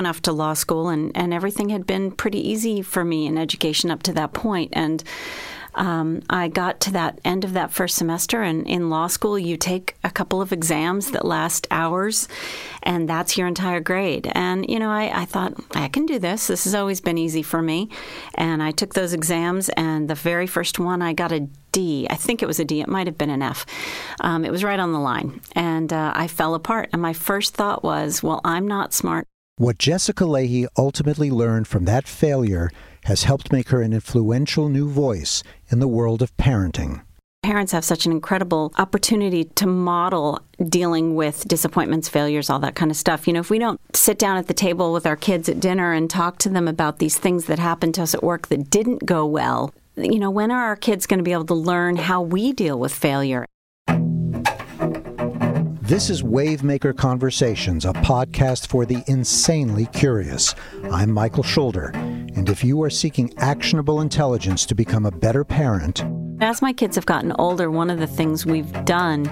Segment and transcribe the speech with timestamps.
[0.00, 3.36] went off to law school, and, and everything had been pretty easy for me in
[3.36, 4.70] education up to that point.
[4.72, 5.04] And
[5.74, 9.58] um, I got to that end of that first semester, and in law school, you
[9.58, 12.28] take a couple of exams that last hours,
[12.82, 14.32] and that's your entire grade.
[14.34, 16.46] And, you know, I, I thought, I can do this.
[16.46, 17.90] This has always been easy for me.
[18.36, 22.06] And I took those exams, and the very first one, I got a D.
[22.08, 22.80] I think it was a D.
[22.80, 23.66] It might have been an F.
[24.20, 25.42] Um, it was right on the line.
[25.54, 26.88] And uh, I fell apart.
[26.92, 29.28] And my first thought was, well, I'm not smart.
[29.60, 32.70] What Jessica Lahey ultimately learned from that failure
[33.04, 37.02] has helped make her an influential new voice in the world of parenting.
[37.42, 42.90] Parents have such an incredible opportunity to model dealing with disappointments, failures, all that kind
[42.90, 43.26] of stuff.
[43.26, 45.92] You know, if we don't sit down at the table with our kids at dinner
[45.92, 49.04] and talk to them about these things that happened to us at work that didn't
[49.04, 52.22] go well, you know, when are our kids going to be able to learn how
[52.22, 53.44] we deal with failure?
[55.90, 60.54] This is Wavemaker Conversations, a podcast for the insanely curious.
[60.84, 66.04] I'm Michael Schulder, and if you are seeking actionable intelligence to become a better parent,
[66.40, 69.30] as my kids have gotten older, one of the things we've done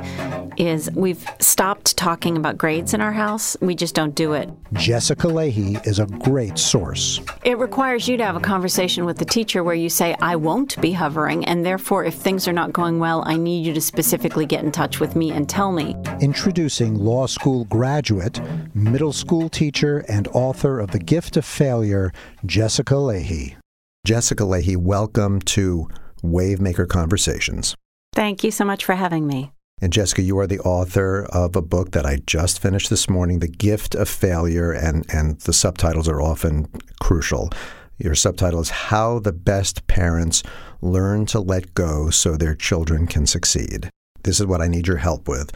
[0.59, 3.57] is we've stopped talking about grades in our house.
[3.61, 4.51] We just don't do it.
[4.75, 7.21] Jessica Lahey is a great source.
[7.45, 10.81] It requires you to have a conversation with the teacher where you say, I won't
[10.81, 14.47] be hovering, and therefore, if things are not going well, I need you to specifically
[14.47, 15.97] get in touch with me and tell me.
[16.21, 18.41] Introducing law school graduate,
[18.75, 22.13] middle school teacher, and author of The Gift of Failure,
[22.45, 23.57] Jessica Lahey.
[24.05, 25.89] Jessica Lahey, welcome to
[26.23, 27.75] Wavemaker Conversations.
[28.15, 29.53] Thank you so much for having me.
[29.81, 33.39] And Jessica, you are the author of a book that I just finished this morning,
[33.39, 36.67] The Gift of Failure, and, and the subtitles are often
[37.01, 37.51] crucial.
[37.97, 40.43] Your subtitle is How the Best Parents
[40.81, 43.89] Learn to Let Go So Their Children Can Succeed.
[44.25, 45.53] This is what I need your help with.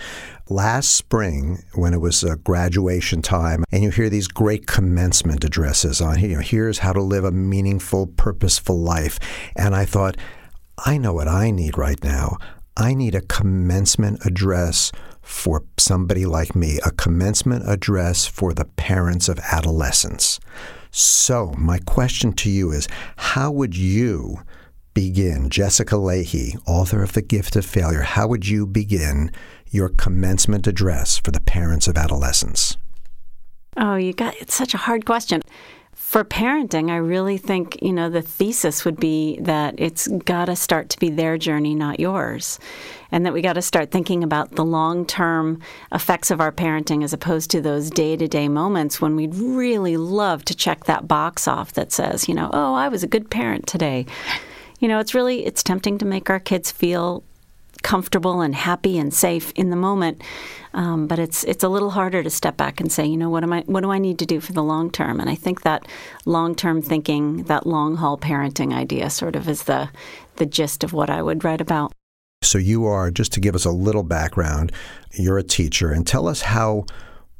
[0.48, 6.00] Last spring, when it was uh, graduation time, and you hear these great commencement addresses
[6.00, 9.18] on, you know, here's how to live a meaningful, purposeful life.
[9.56, 10.16] And I thought,
[10.84, 12.38] I know what I need right now.
[12.76, 19.28] I need a commencement address for somebody like me, a commencement address for the parents
[19.28, 20.40] of adolescents.
[20.90, 24.38] So, my question to you is how would you
[24.92, 29.30] begin, Jessica Lahey, author of The Gift of Failure, how would you begin
[29.70, 32.76] your commencement address for the parents of adolescents?
[33.76, 35.40] Oh, you got it's such a hard question
[36.12, 40.56] for parenting, I really think, you know, the thesis would be that it's got to
[40.56, 42.58] start to be their journey, not yours.
[43.10, 47.02] And that we got to start thinking about the long term effects of our parenting
[47.02, 51.08] as opposed to those day to day moments when we'd really love to check that
[51.08, 54.04] box off that says, you know, oh, I was a good parent today.
[54.80, 57.24] You know, it's really it's tempting to make our kids feel
[57.82, 60.22] comfortable and happy and safe in the moment.
[60.74, 63.42] Um, but it's it's a little harder to step back and say, you know, what
[63.42, 63.62] am I?
[63.66, 65.20] What do I need to do for the long term?
[65.20, 65.86] And I think that
[66.24, 69.90] long term thinking, that long haul parenting idea, sort of is the
[70.36, 71.92] the gist of what I would write about.
[72.42, 74.72] So you are just to give us a little background.
[75.12, 76.86] You're a teacher, and tell us how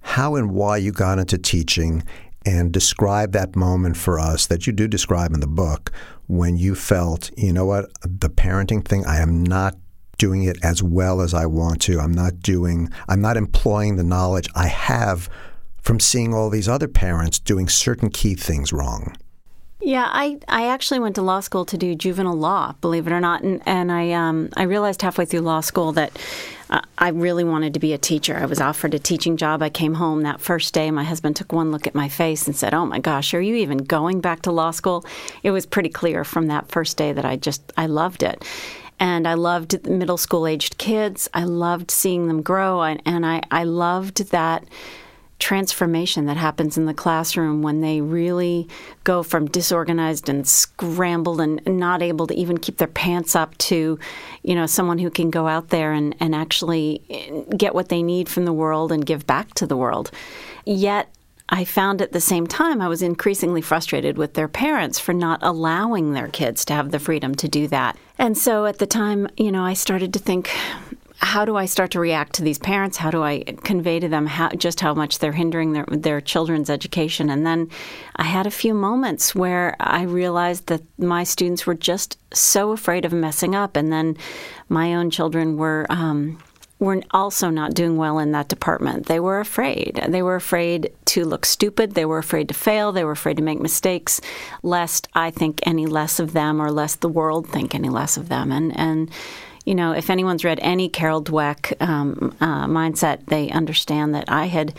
[0.00, 2.02] how and why you got into teaching
[2.44, 5.92] and describe that moment for us that you do describe in the book
[6.26, 9.76] when you felt, you know what, the parenting thing, I am not
[10.22, 11.98] doing it as well as I want to.
[11.98, 15.28] I'm not doing, I'm not employing the knowledge I have
[15.80, 19.16] from seeing all these other parents doing certain key things wrong.
[19.80, 23.18] Yeah, I, I actually went to law school to do juvenile law, believe it or
[23.18, 26.16] not, and, and I um, I realized halfway through law school that
[26.70, 28.36] uh, I really wanted to be a teacher.
[28.36, 29.60] I was offered a teaching job.
[29.60, 30.92] I came home that first day.
[30.92, 33.56] My husband took one look at my face and said, "Oh my gosh, are you
[33.56, 35.04] even going back to law school?"
[35.42, 38.44] It was pretty clear from that first day that I just I loved it,
[39.02, 41.28] and I loved middle school aged kids.
[41.34, 44.64] I loved seeing them grow, and, and I, I loved that
[45.40, 48.68] transformation that happens in the classroom when they really
[49.02, 53.98] go from disorganized and scrambled and not able to even keep their pants up to,
[54.44, 57.02] you know, someone who can go out there and, and actually
[57.56, 60.12] get what they need from the world and give back to the world.
[60.64, 61.12] Yet
[61.52, 65.38] I found at the same time I was increasingly frustrated with their parents for not
[65.42, 67.98] allowing their kids to have the freedom to do that.
[68.16, 70.50] And so at the time, you know, I started to think,
[71.18, 72.96] how do I start to react to these parents?
[72.96, 76.70] How do I convey to them how, just how much they're hindering their, their children's
[76.70, 77.28] education?
[77.28, 77.68] And then
[78.16, 83.04] I had a few moments where I realized that my students were just so afraid
[83.04, 83.76] of messing up.
[83.76, 84.16] And then
[84.70, 85.84] my own children were.
[85.90, 86.38] Um,
[86.82, 89.06] were also not doing well in that department.
[89.06, 90.04] They were afraid.
[90.08, 91.94] They were afraid to look stupid.
[91.94, 92.90] They were afraid to fail.
[92.90, 94.20] They were afraid to make mistakes,
[94.64, 98.28] lest I think any less of them or lest the world think any less of
[98.28, 98.50] them.
[98.50, 99.10] And and
[99.64, 104.46] you know, if anyone's read any Carol Dweck um, uh, mindset, they understand that I
[104.46, 104.74] had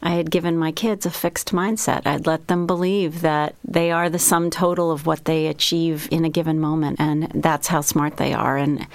[0.00, 2.06] I had given my kids a fixed mindset.
[2.06, 6.24] I'd let them believe that they are the sum total of what they achieve in
[6.24, 8.56] a given moment, and that's how smart they are.
[8.56, 8.86] And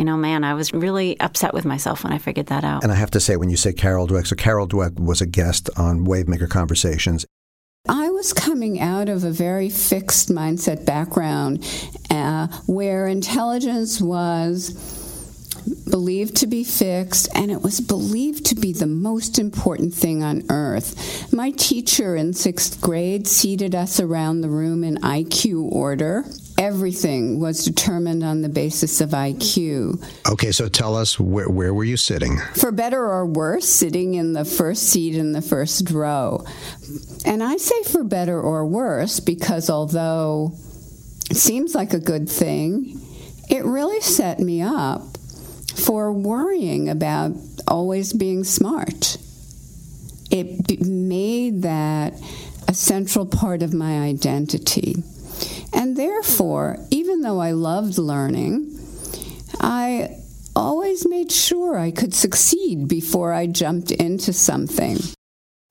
[0.00, 2.82] you know, man, I was really upset with myself when I figured that out.
[2.82, 5.26] And I have to say, when you say Carol Dweck, so Carol Dweck was a
[5.26, 7.26] guest on Wavemaker Conversations.
[7.86, 11.62] I was coming out of a very fixed mindset background
[12.08, 14.99] uh, where intelligence was
[15.90, 20.44] believed to be fixed, and it was believed to be the most important thing on
[20.50, 21.32] earth.
[21.32, 26.24] My teacher in sixth grade seated us around the room in IQ order.
[26.58, 30.04] Everything was determined on the basis of IQ.
[30.30, 32.38] Okay, so tell us where, where were you sitting?
[32.54, 36.44] For better or worse, sitting in the first seat in the first row.
[37.24, 40.52] And I say for better or worse because although
[41.30, 43.00] it seems like a good thing,
[43.48, 45.02] it really set me up
[45.84, 47.32] for worrying about
[47.66, 49.16] always being smart.
[50.30, 52.14] It made that
[52.68, 55.02] a central part of my identity.
[55.72, 58.78] And therefore, even though I loved learning,
[59.60, 60.16] I
[60.54, 64.98] always made sure I could succeed before I jumped into something.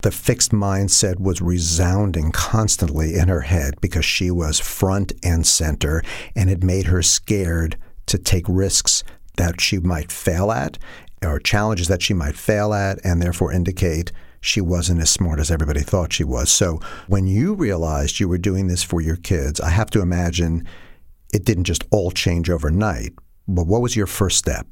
[0.01, 6.01] The fixed mindset was resounding constantly in her head because she was front and center,
[6.35, 9.03] and it made her scared to take risks
[9.39, 10.77] that she might fail at
[11.24, 15.50] or challenges that she might fail at and therefore indicate she wasn't as smart as
[15.50, 16.50] everybody thought she was.
[16.50, 20.68] So when you realized you were doing this for your kids, I have to imagine
[21.33, 23.13] it didn't just all change overnight.
[23.47, 24.68] But what was your first step?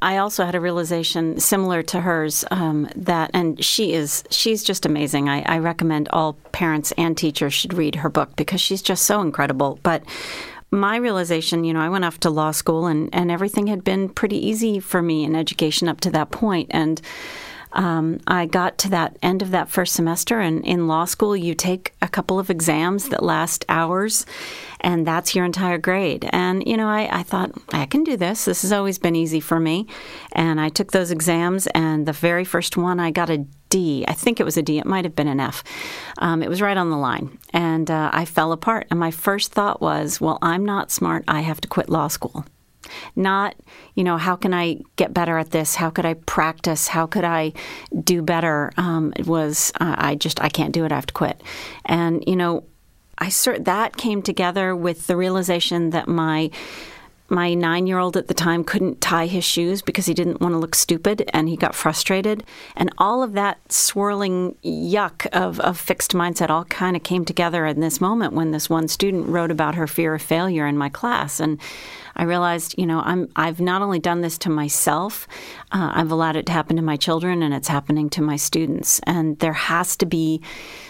[0.00, 4.86] I also had a realization similar to hers um, that, and she is, she's just
[4.86, 5.28] amazing.
[5.28, 9.20] I, I recommend all parents and teachers should read her book because she's just so
[9.20, 9.80] incredible.
[9.82, 10.04] But
[10.70, 14.08] my realization, you know, I went off to law school and, and everything had been
[14.08, 16.68] pretty easy for me in education up to that point.
[16.70, 17.00] And
[17.72, 21.54] um, I got to that end of that first semester, and in law school, you
[21.54, 24.26] take a couple of exams that last hours,
[24.80, 26.28] and that's your entire grade.
[26.32, 28.44] And, you know, I, I thought, I can do this.
[28.44, 29.86] This has always been easy for me.
[30.32, 34.04] And I took those exams, and the very first one, I got a D.
[34.08, 34.78] I think it was a D.
[34.78, 35.62] It might have been an F.
[36.18, 37.38] Um, it was right on the line.
[37.52, 38.86] And uh, I fell apart.
[38.90, 41.24] And my first thought was, well, I'm not smart.
[41.28, 42.46] I have to quit law school.
[43.16, 43.54] Not,
[43.94, 45.74] you know, how can I get better at this?
[45.74, 46.88] How could I practice?
[46.88, 47.52] How could I
[48.02, 48.72] do better?
[48.76, 50.92] Um, it was, uh, I just, I can't do it.
[50.92, 51.42] I have to quit.
[51.84, 52.64] And, you know,
[53.18, 56.50] I cert- that came together with the realization that my
[57.30, 60.54] my nine year old at the time couldn't tie his shoes because he didn't want
[60.54, 62.42] to look stupid and he got frustrated.
[62.76, 67.66] And all of that swirling yuck of, of fixed mindset all kind of came together
[67.66, 70.88] in this moment when this one student wrote about her fear of failure in my
[70.88, 71.38] class.
[71.38, 71.60] And
[72.16, 75.28] I realized, you know, I'm I've not only done this to myself,
[75.70, 79.00] uh, I've allowed it to happen to my children, and it's happening to my students.
[79.04, 80.42] And there has to be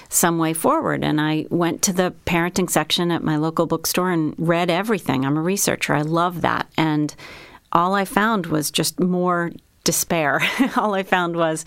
[0.08, 1.04] some way forward.
[1.04, 5.24] And I went to the parenting section at my local bookstore and read everything.
[5.24, 5.94] I'm a researcher.
[5.94, 6.70] I love that.
[6.76, 7.14] And
[7.72, 9.52] all I found was just more
[9.88, 10.42] despair.
[10.76, 11.64] All I found was,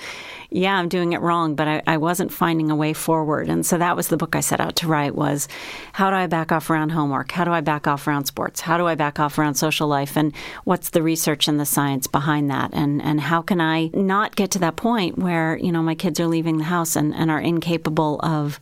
[0.52, 3.50] yeah, I'm doing it wrong, but I, I, wasn't finding a way forward.
[3.50, 5.48] And so that was the book I set out to write was
[5.94, 7.32] how do I back off around homework?
[7.32, 8.62] How do I back off around sports?
[8.62, 10.16] How do I back off around social life?
[10.16, 10.36] And
[10.66, 12.70] what's the research and the science behind that?
[12.74, 16.20] And and how can I not get to that point where, you know, my kids
[16.20, 18.60] are leaving the house and, and are incapable of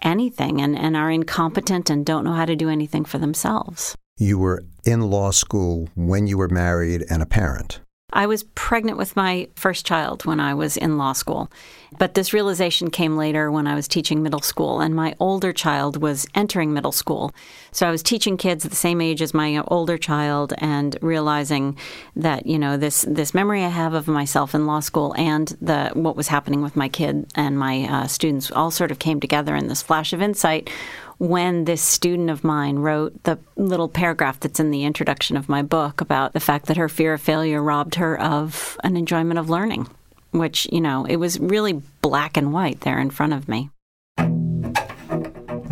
[0.00, 3.94] anything and, and are incompetent and don't know how to do anything for themselves.
[4.16, 7.80] You were in law school when you were married and a parent.
[8.14, 11.50] I was pregnant with my first child when I was in law school.
[11.98, 16.00] But this realization came later when I was teaching middle school, and my older child
[16.00, 17.32] was entering middle school.
[17.70, 21.76] So I was teaching kids the same age as my older child and realizing
[22.16, 25.90] that, you know, this, this memory I have of myself in law school and the
[25.94, 29.54] what was happening with my kid and my uh, students all sort of came together
[29.54, 30.70] in this flash of insight
[31.18, 35.62] when this student of mine wrote the little paragraph that's in the introduction of my
[35.62, 39.50] book about the fact that her fear of failure robbed her of an enjoyment of
[39.50, 39.88] learning,
[40.32, 43.70] which, you know, it was really black and white there in front of me.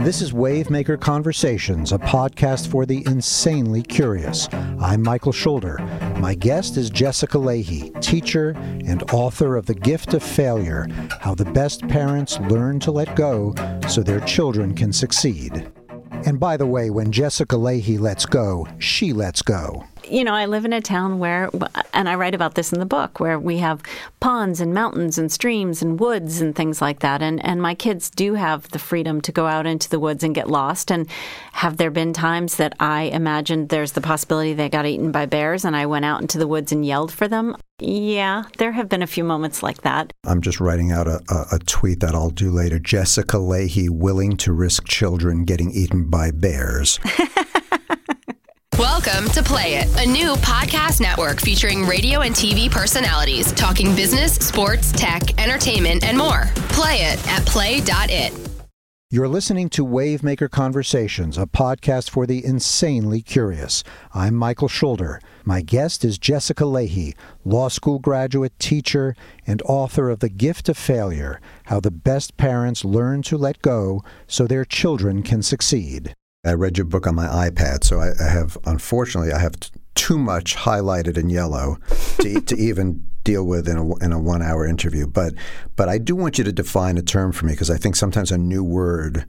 [0.03, 4.49] This is Wavemaker Conversations, a podcast for the insanely curious.
[4.53, 5.79] I'm Michael Schulder.
[6.19, 8.51] My guest is Jessica Lahey, teacher
[8.85, 10.89] and author of The Gift of Failure
[11.21, 13.55] How the Best Parents Learn to Let Go
[13.89, 15.71] so Their Children Can Succeed.
[16.27, 19.85] And by the way, when Jessica Lahey lets go, she lets go.
[20.09, 21.51] You know, I live in a town where,
[21.93, 23.83] and I write about this in the book, where we have
[24.21, 27.23] ponds and mountains and streams and woods and things like that.
[27.23, 30.35] And, and my kids do have the freedom to go out into the woods and
[30.35, 30.91] get lost.
[30.91, 31.09] And
[31.53, 35.65] have there been times that I imagined there's the possibility they got eaten by bears
[35.65, 37.57] and I went out into the woods and yelled for them?
[37.79, 40.13] Yeah, there have been a few moments like that.
[40.25, 42.79] I'm just writing out a, a, a, tweet that I'll do later.
[42.79, 47.01] Jessica Lahey willing to risk children getting eaten by bears.
[48.79, 54.37] Welcome to Play It, a new podcast network featuring radio and TV personalities talking business,
[54.37, 56.45] sports, tech, entertainment, and more.
[56.71, 58.33] Play it at play.it.
[59.11, 63.85] You're listening to Wavemaker Conversations, a podcast for the insanely curious.
[64.15, 65.21] I'm Michael Schulder.
[65.45, 67.15] My guest is Jessica Lahey,
[67.45, 69.15] law school graduate, teacher,
[69.47, 74.03] and author of The Gift of Failure How the Best Parents Learn to Let Go
[74.27, 76.15] So Their Children Can Succeed.
[76.45, 79.71] I read your book on my iPad, so I, I have, unfortunately, I have t-
[79.95, 81.79] too much highlighted in yellow
[82.19, 85.07] to, to even deal with in a, in a one hour interview.
[85.07, 85.35] But,
[85.77, 88.33] but I do want you to define a term for me because I think sometimes
[88.33, 89.25] a new word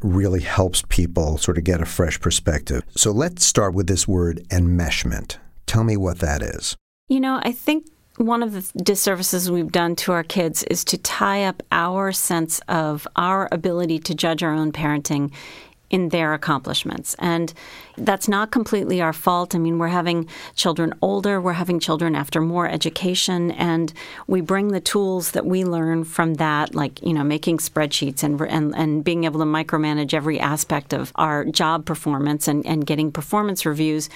[0.00, 2.82] really helps people sort of get a fresh perspective.
[2.94, 5.38] So let's start with this word enmeshment.
[5.64, 6.76] Tell me what that is.
[7.08, 7.86] You know, I think
[8.18, 12.60] one of the disservices we've done to our kids is to tie up our sense
[12.68, 15.32] of our ability to judge our own parenting
[15.90, 17.16] in their accomplishments.
[17.18, 17.52] And
[17.96, 19.54] that's not completely our fault.
[19.54, 23.92] I mean, we're having children older, we're having children after more education, and
[24.26, 28.40] we bring the tools that we learn from that, like, you know, making spreadsheets and,
[28.42, 33.10] and, and being able to micromanage every aspect of our job performance and, and getting
[33.10, 34.10] performance reviews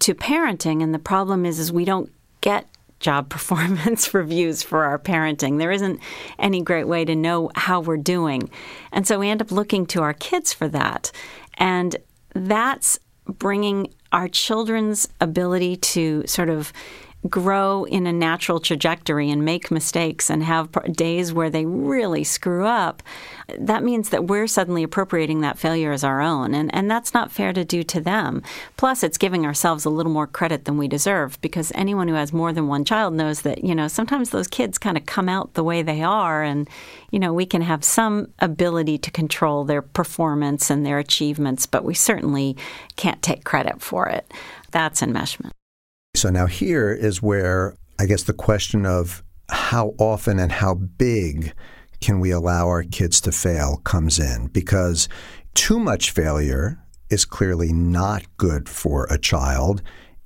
[0.00, 0.82] to parenting.
[0.82, 2.10] And the problem is, is we don't
[2.40, 2.66] get
[3.02, 5.58] job performance reviews for our parenting.
[5.58, 6.00] There isn't
[6.38, 8.48] any great way to know how we're doing.
[8.90, 11.12] And so we end up looking to our kids for that.
[11.58, 11.96] And
[12.34, 16.72] that's bringing our children's ability to sort of
[17.28, 22.66] grow in a natural trajectory and make mistakes and have days where they really screw
[22.66, 23.02] up,
[23.58, 26.54] that means that we're suddenly appropriating that failure as our own.
[26.54, 28.42] And, and that's not fair to do to them.
[28.76, 32.32] Plus, it's giving ourselves a little more credit than we deserve because anyone who has
[32.32, 35.54] more than one child knows that, you know, sometimes those kids kind of come out
[35.54, 36.42] the way they are.
[36.42, 36.68] And,
[37.10, 41.84] you know, we can have some ability to control their performance and their achievements, but
[41.84, 42.56] we certainly
[42.96, 44.30] can't take credit for it.
[44.72, 45.52] That's enmeshment.
[46.22, 51.52] So now here is where I guess the question of how often and how big
[52.00, 55.08] can we allow our kids to fail comes in because
[55.54, 56.78] too much failure
[57.10, 59.82] is clearly not good for a child.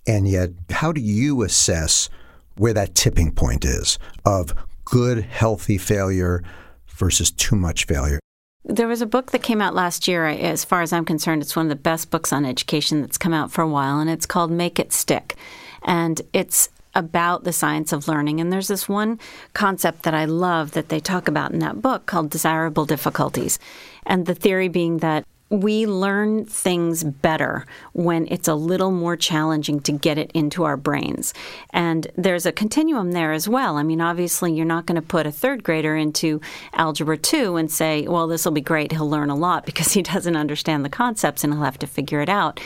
[0.06, 2.10] And yet, how do you assess
[2.58, 4.52] where that tipping point is of
[4.84, 6.44] good, healthy failure
[6.88, 8.20] versus too much failure?
[8.66, 10.26] There was a book that came out last year.
[10.26, 13.32] As far as I'm concerned, it's one of the best books on education that's come
[13.32, 15.38] out for a while, and it's called Make It Stick
[15.86, 18.40] and it's about the science of learning.
[18.40, 19.20] And there's this one
[19.52, 23.58] concept that I love that they talk about in that book called desirable difficulties.
[24.06, 29.78] And the theory being that we learn things better when it's a little more challenging
[29.80, 31.32] to get it into our brains.
[31.70, 33.76] And there's a continuum there as well.
[33.76, 36.40] I mean, obviously, you're not going to put a third grader into
[36.72, 38.90] Algebra 2 and say, well, this will be great.
[38.90, 42.20] He'll learn a lot because he doesn't understand the concepts and he'll have to figure
[42.20, 42.58] it out.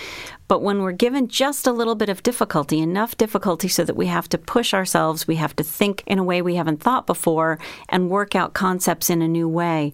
[0.50, 4.06] But when we're given just a little bit of difficulty, enough difficulty so that we
[4.06, 7.60] have to push ourselves, we have to think in a way we haven't thought before,
[7.88, 9.92] and work out concepts in a new way,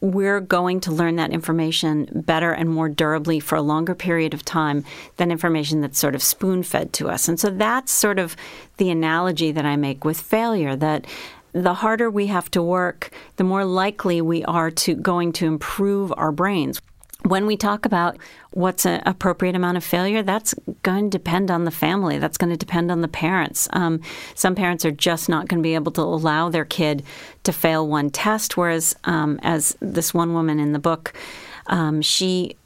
[0.00, 4.44] we're going to learn that information better and more durably for a longer period of
[4.44, 4.84] time
[5.18, 7.28] than information that's sort of spoon fed to us.
[7.28, 8.34] And so that's sort of
[8.78, 11.06] the analogy that I make with failure that
[11.52, 16.12] the harder we have to work, the more likely we are to going to improve
[16.16, 16.82] our brains
[17.24, 18.18] when we talk about
[18.52, 22.18] what's an appropriate amount of failure, that's going to depend on the family.
[22.18, 23.68] That's going to depend on the parents.
[23.72, 24.00] Um,
[24.34, 27.02] some parents are just not going to be able to allow their kid
[27.44, 31.12] to fail one test, whereas, um, as this one woman in the book,
[31.66, 32.56] um, she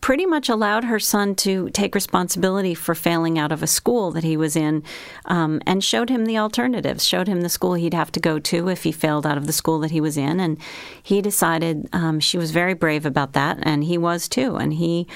[0.00, 4.24] pretty much allowed her son to take responsibility for failing out of a school that
[4.24, 4.82] he was in
[5.24, 8.68] um, and showed him the alternatives, showed him the school he'd have to go to
[8.68, 10.38] if he failed out of the school that he was in.
[10.38, 10.58] And
[11.02, 14.56] he decided um, she was very brave about that, and he was too.
[14.56, 15.06] And he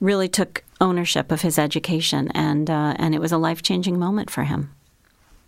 [0.00, 4.30] really took ownership of his education, and, uh, and it was a life changing moment
[4.30, 4.74] for him.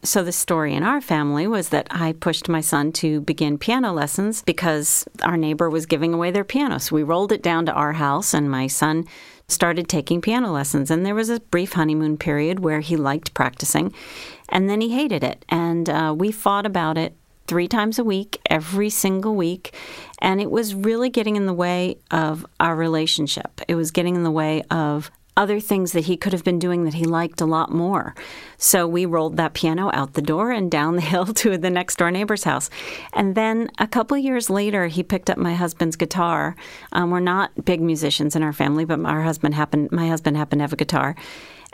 [0.05, 3.93] So, the story in our family was that I pushed my son to begin piano
[3.93, 6.79] lessons because our neighbor was giving away their piano.
[6.79, 9.07] So, we rolled it down to our house, and my son
[9.47, 10.91] started taking piano lessons.
[10.91, 13.95] And there was a brief honeymoon period where he liked practicing,
[14.49, 15.45] and then he hated it.
[15.49, 17.15] And uh, we fought about it
[17.47, 19.73] three times a week, every single week.
[20.19, 23.61] And it was really getting in the way of our relationship.
[23.69, 26.85] It was getting in the way of other things that he could have been doing
[26.85, 28.15] that he liked a lot more.
[28.59, 31.97] So we rolled that piano out the door and down the hill to the next
[31.97, 32.69] door neighbor's house.
[33.13, 36.55] And then a couple years later, he picked up my husband's guitar.
[36.93, 39.91] Um, we're not big musicians in our family, but our husband happened.
[39.91, 41.17] My husband happened to have a guitar,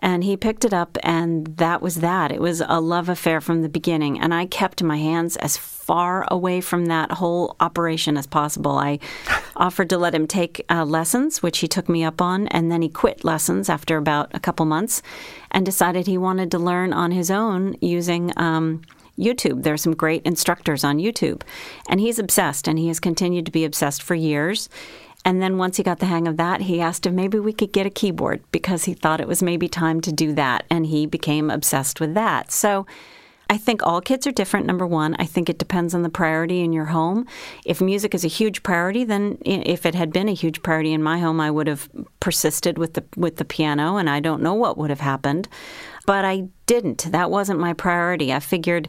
[0.01, 2.31] and he picked it up, and that was that.
[2.31, 4.21] It was a love affair from the beginning.
[4.21, 8.79] And I kept my hands as far away from that whole operation as possible.
[8.79, 9.01] I
[9.57, 12.83] offered to let him take uh, lessons, which he took me up on, and then
[12.83, 15.03] he quit lessons after about a couple months
[15.51, 18.33] and decided he wanted to learn on his own using.
[18.37, 18.83] Um,
[19.19, 19.65] YouTube.
[19.65, 21.43] There are some great instructors on YouTube.
[21.89, 24.69] And he's obsessed, and he has continued to be obsessed for years.
[25.29, 27.71] And then once he got the hang of that, he asked if maybe we could
[27.71, 30.65] get a keyboard because he thought it was maybe time to do that.
[30.71, 32.51] And he became obsessed with that.
[32.51, 32.87] So
[33.51, 35.15] I think all kids are different, number one.
[35.19, 37.27] I think it depends on the priority in your home.
[37.67, 41.03] If music is a huge priority, then if it had been a huge priority in
[41.03, 44.55] my home, I would have persisted with the, with the piano, and I don't know
[44.55, 45.47] what would have happened.
[46.07, 47.13] But I didn't.
[47.13, 48.33] That wasn't my priority.
[48.33, 48.89] I figured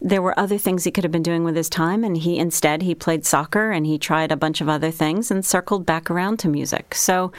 [0.00, 2.82] there were other things he could have been doing with his time and he instead
[2.82, 6.38] he played soccer and he tried a bunch of other things and circled back around
[6.38, 7.32] to music so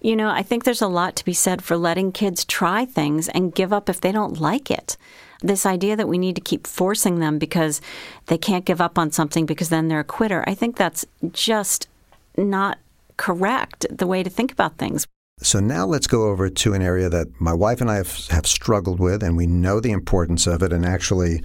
[0.00, 3.28] you know i think there's a lot to be said for letting kids try things
[3.28, 4.96] and give up if they don't like it
[5.42, 7.80] this idea that we need to keep forcing them because
[8.26, 11.88] they can't give up on something because then they're a quitter i think that's just
[12.36, 12.78] not
[13.18, 15.06] correct the way to think about things
[15.42, 18.46] so now let's go over to an area that my wife and I have, have
[18.46, 20.70] struggled with, and we know the importance of it.
[20.70, 21.42] And actually,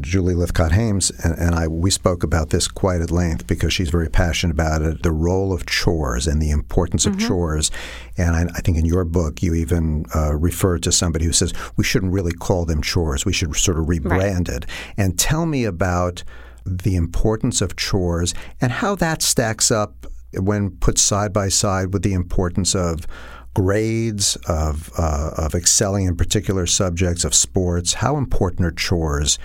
[0.00, 3.90] Julie Lythcott Haims and, and, I we spoke about this quite at length because she's
[3.90, 5.02] very passionate about it.
[5.02, 7.26] The role of chores and the importance of mm-hmm.
[7.26, 7.70] chores,
[8.16, 11.52] and I, I, think in your book you even uh, refer to somebody who says
[11.76, 13.24] we shouldn't really call them chores.
[13.24, 14.62] We should sort of rebrand right.
[14.62, 14.66] it.
[14.96, 16.22] And tell me about
[16.64, 22.02] the importance of chores and how that stacks up when put side by side with
[22.02, 23.06] the importance of
[23.54, 27.94] grades, of, uh, of excelling in particular subjects, of sports.
[27.94, 29.38] How important are chores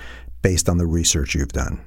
[0.46, 1.82] based on the research you've done?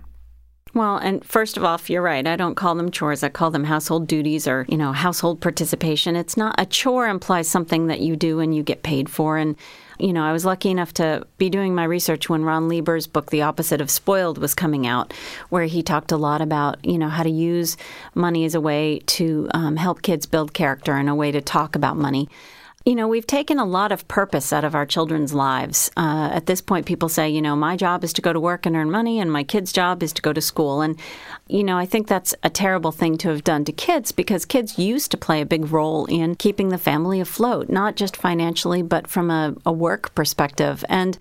[0.74, 2.26] Well, and first of all, you're right.
[2.26, 3.22] I don't call them chores.
[3.22, 6.16] I call them household duties or, you know, household participation.
[6.16, 9.38] It's not a chore implies something that you do and you get paid for.
[9.38, 9.54] And,
[10.00, 13.30] you know, I was lucky enough to be doing my research when Ron Lieber's book,
[13.30, 15.14] The Opposite of Spoiled, was coming out,
[15.50, 17.76] where he talked a lot about, you know, how to use
[18.16, 21.76] money as a way to um, help kids build character and a way to talk
[21.76, 22.28] about money.
[22.88, 25.90] You know, we've taken a lot of purpose out of our children's lives.
[25.94, 28.64] Uh, at this point, people say, you know, my job is to go to work
[28.64, 30.80] and earn money, and my kid's job is to go to school.
[30.80, 30.98] And,
[31.48, 34.78] you know, I think that's a terrible thing to have done to kids because kids
[34.78, 39.06] used to play a big role in keeping the family afloat, not just financially, but
[39.06, 40.82] from a, a work perspective.
[40.88, 41.18] And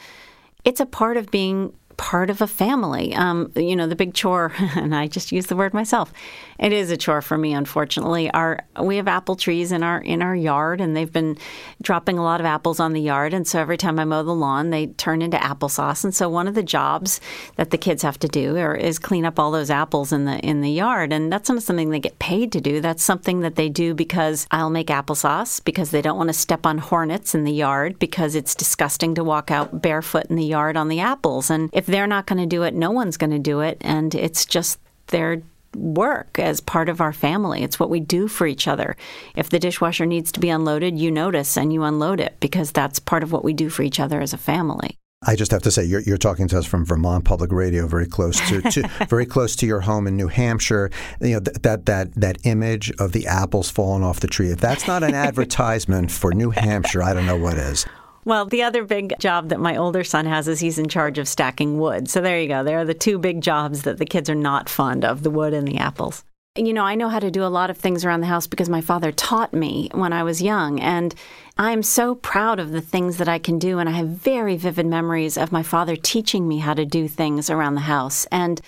[0.64, 3.14] it's a part of being part of a family.
[3.16, 6.14] Um, you know, the big chore, and I just use the word myself.
[6.60, 8.32] It is a chore for me, unfortunately.
[8.32, 11.38] Our we have apple trees in our in our yard, and they've been
[11.82, 13.34] dropping a lot of apples on the yard.
[13.34, 16.04] And so every time I mow the lawn, they turn into applesauce.
[16.04, 17.20] And so one of the jobs
[17.56, 20.40] that the kids have to do are, is clean up all those apples in the
[20.40, 21.12] in the yard.
[21.12, 22.80] And that's not something they get paid to do.
[22.80, 26.66] That's something that they do because I'll make applesauce because they don't want to step
[26.66, 30.78] on hornets in the yard because it's disgusting to walk out barefoot in the yard
[30.78, 31.50] on the apples.
[31.50, 33.78] And if they're not going to do it, no one's going to do it.
[33.82, 35.42] And it's just their
[35.76, 37.64] work as part of our family.
[37.64, 38.96] It's what we do for each other.
[39.36, 43.00] If the dishwasher needs to be unloaded, you notice and you unload it because that's
[43.00, 44.98] part of what we do for each other as a family.
[45.26, 48.06] I just have to say, you're, you're talking to us from Vermont Public Radio, very
[48.06, 50.92] close to, to very close to your home in New Hampshire.
[51.20, 54.52] You know th- that that that image of the apples falling off the tree.
[54.52, 57.88] If that's not an advertisement for New Hampshire, I don't know what is.
[58.28, 61.30] Well, the other big job that my older son has is he's in charge of
[61.30, 62.10] stacking wood.
[62.10, 62.62] So there you go.
[62.62, 65.54] There are the two big jobs that the kids are not fond of the wood
[65.54, 66.26] and the apples.
[66.58, 68.68] You know, I know how to do a lot of things around the house because
[68.68, 70.82] my father taught me when I was young.
[70.82, 71.16] And
[71.58, 73.80] I'm so proud of the things that I can do.
[73.80, 77.50] And I have very vivid memories of my father teaching me how to do things
[77.50, 78.26] around the house.
[78.30, 78.60] And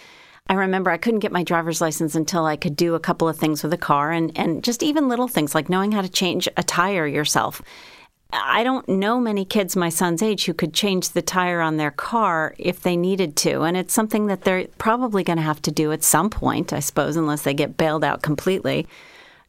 [0.48, 3.38] I remember I couldn't get my driver's license until I could do a couple of
[3.38, 6.48] things with a car and, and just even little things like knowing how to change
[6.56, 7.62] a tire yourself.
[8.32, 11.92] I don't know many kids my son's age who could change the tire on their
[11.92, 13.62] car if they needed to.
[13.62, 16.80] And it's something that they're probably going to have to do at some point, I
[16.80, 18.88] suppose, unless they get bailed out completely.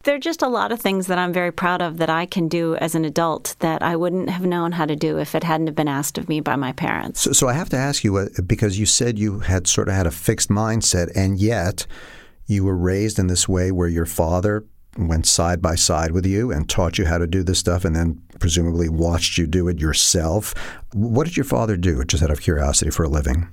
[0.05, 2.49] There are just a lot of things that I'm very proud of that I can
[2.49, 5.75] do as an adult that I wouldn't have known how to do if it hadn't
[5.75, 7.21] been asked of me by my parents.
[7.21, 9.95] So, so I have to ask you, uh, because you said you had sort of
[9.95, 11.87] had a fixed mindset, and yet
[12.47, 14.64] you were raised in this way where your father
[14.97, 17.95] went side by side with you and taught you how to do this stuff and
[17.95, 20.55] then presumably watched you do it yourself.
[20.92, 23.48] What did your father do, just out of curiosity, for a living?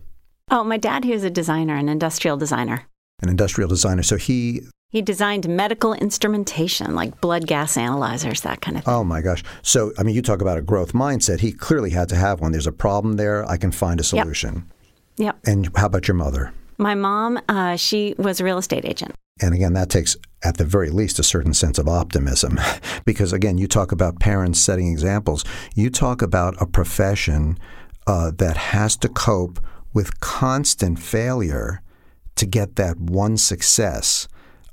[0.50, 2.88] Oh, my dad, he was a designer, an industrial designer.
[3.22, 4.02] An industrial designer.
[4.04, 8.94] So he He designed medical instrumentation like blood gas analyzers, that kind of thing.
[8.94, 9.44] Oh my gosh.
[9.62, 11.42] So, I mean, you talk about a growth mindset.
[11.42, 12.54] He clearly had to have one.
[12.54, 13.46] There's a problem there.
[13.46, 14.72] I can find a solution.
[15.18, 15.40] Yep.
[15.46, 16.54] And how about your mother?
[16.78, 19.16] My mom, uh, she was a real estate agent.
[19.42, 22.60] And again, that takes, at the very least, a certain sense of optimism.
[23.06, 25.44] because again, you talk about parents setting examples.
[25.76, 27.58] You talk about a profession
[28.06, 29.60] uh, that has to cope
[29.94, 31.82] with constant failure
[32.36, 34.28] to get that one success.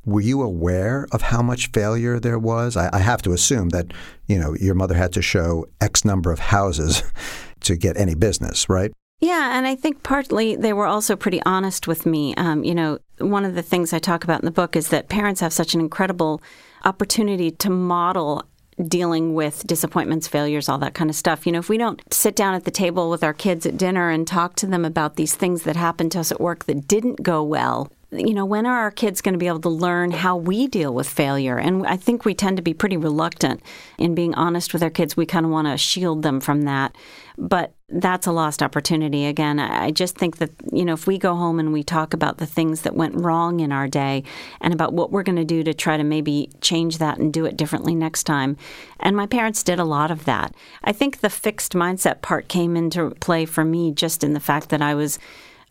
[0.05, 2.77] Were you aware of how much failure there was?
[2.77, 3.93] I, I have to assume that
[4.27, 7.03] you know your mother had to show X number of houses
[7.61, 8.93] to get any business, right?
[9.21, 12.35] Yeah, and I think partly they were also pretty honest with me.
[12.35, 15.09] Um, you know, one of the things I talk about in the book is that
[15.09, 16.43] parents have such an incredible
[16.85, 18.45] opportunity to model
[18.89, 21.47] dealing with disappointments, failures, all that kind of stuff.
[21.47, 24.11] You know, if we don't sit down at the table with our kids at dinner
[24.11, 27.23] and talk to them about these things that happened to us at work that didn't
[27.23, 30.37] go well, you know, when are our kids going to be able to learn how
[30.37, 31.59] we deal with failure?
[31.59, 33.63] And I think we tend to be pretty reluctant
[33.99, 35.17] in being honest with our kids.
[35.17, 36.95] We kind of want to shield them from that.
[37.37, 39.27] But that's a lost opportunity.
[39.27, 42.39] Again, I just think that, you know, if we go home and we talk about
[42.39, 44.23] the things that went wrong in our day
[44.61, 47.45] and about what we're going to do to try to maybe change that and do
[47.45, 48.57] it differently next time.
[49.01, 50.55] And my parents did a lot of that.
[50.85, 54.69] I think the fixed mindset part came into play for me just in the fact
[54.69, 55.19] that I was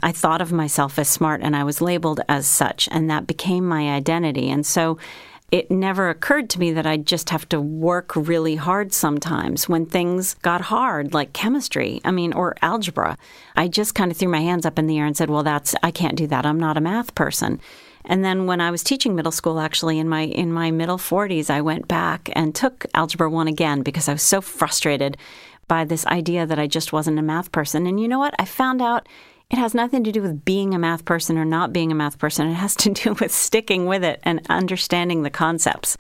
[0.04, 3.66] I thought of myself as smart and I was labeled as such, and that became
[3.66, 4.50] my identity.
[4.50, 4.98] And so
[5.54, 9.86] it never occurred to me that I'd just have to work really hard sometimes when
[9.86, 13.18] things got hard, like chemistry, I mean, or algebra.
[13.56, 15.76] I just kind of threw my hands up in the air and said, Well, that's,
[15.84, 16.46] I can't do that.
[16.46, 17.62] I'm not a math person.
[18.06, 21.50] And then when I was teaching middle school, actually in my in my middle 40s,
[21.50, 25.18] I went back and took algebra one again because I was so frustrated
[25.68, 27.88] by this idea that I just wasn't a math person.
[27.88, 28.34] And you know what?
[28.40, 29.08] I found out
[29.54, 32.18] it has nothing to do with being a math person or not being a math
[32.18, 32.48] person.
[32.48, 35.96] It has to do with sticking with it and understanding the concepts.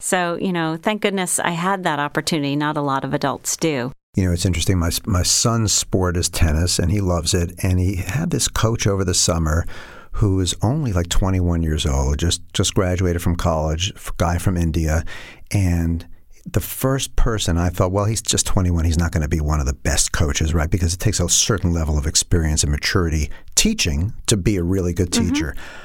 [0.00, 2.56] So, you know, thank goodness I had that opportunity.
[2.56, 3.92] Not a lot of adults do.
[4.16, 4.78] You know, it's interesting.
[4.78, 7.52] My my son's sport is tennis, and he loves it.
[7.62, 9.66] And he had this coach over the summer
[10.12, 15.04] who is only like 21 years old, just just graduated from college, guy from India,
[15.52, 16.06] and
[16.52, 18.84] the first person I thought, well, he's just 21.
[18.84, 20.70] He's not going to be one of the best coaches, right?
[20.70, 24.92] Because it takes a certain level of experience and maturity teaching to be a really
[24.92, 25.32] good mm-hmm.
[25.32, 25.54] teacher.
[25.56, 25.82] Mm-hmm.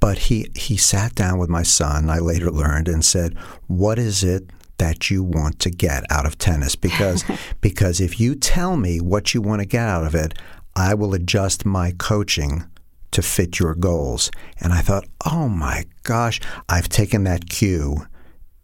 [0.00, 4.24] But he, he sat down with my son, I later learned, and said, What is
[4.24, 6.76] it that you want to get out of tennis?
[6.76, 7.24] Because,
[7.60, 10.34] because if you tell me what you want to get out of it,
[10.74, 12.64] I will adjust my coaching
[13.10, 14.30] to fit your goals.
[14.60, 18.06] And I thought, oh my gosh, I've taken that cue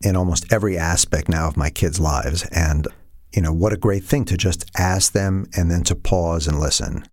[0.05, 2.45] in almost every aspect now of my kids' lives.
[2.53, 2.87] And,
[3.33, 6.61] you know, what a great thing to just ask them and then to pause and
[6.61, 7.05] listen.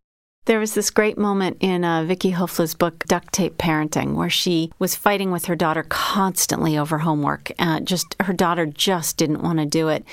[0.46, 4.72] There was this great moment in uh, Vicki Hoefle's book, Duct Tape Parenting, where she
[4.80, 7.52] was fighting with her daughter constantly over homework.
[7.60, 10.04] Uh, just her daughter just didn't want to do it.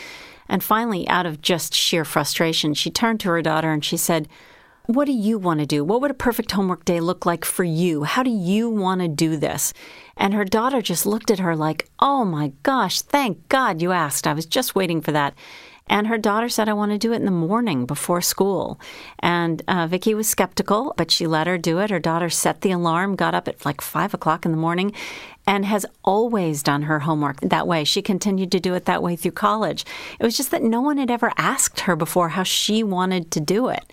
[0.47, 4.29] And finally, out of just sheer frustration, she turned to her daughter and she said,
[4.85, 5.83] What do you want to do?
[5.83, 8.05] What would a perfect homework day look like for you?
[8.05, 9.73] How do you want to do this?
[10.19, 14.27] And her daughter just looked at her like, Oh my gosh, thank God you asked.
[14.27, 15.35] I was just waiting for that.
[15.91, 18.79] And her daughter said, I want to do it in the morning before school.
[19.21, 21.91] And uh, Vicki was skeptical, but she let her do it.
[21.91, 24.93] Her daughter set the alarm, got up at like five o'clock in the morning,
[25.47, 27.85] and has always done her homework that way.
[27.85, 29.87] She continued to do it that way through college.
[30.21, 33.41] It was just that no one had ever asked her before how she wanted to
[33.41, 33.91] do it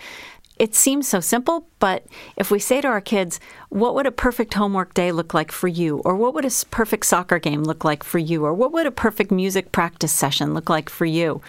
[0.58, 2.06] it seems so simple, but
[2.38, 3.39] if we say to our kids,
[3.70, 5.98] what would a perfect homework day look like for you?
[6.06, 8.46] Or what would a perfect soccer game look like for you?
[8.46, 11.41] Or what would a perfect music practice session look like for you?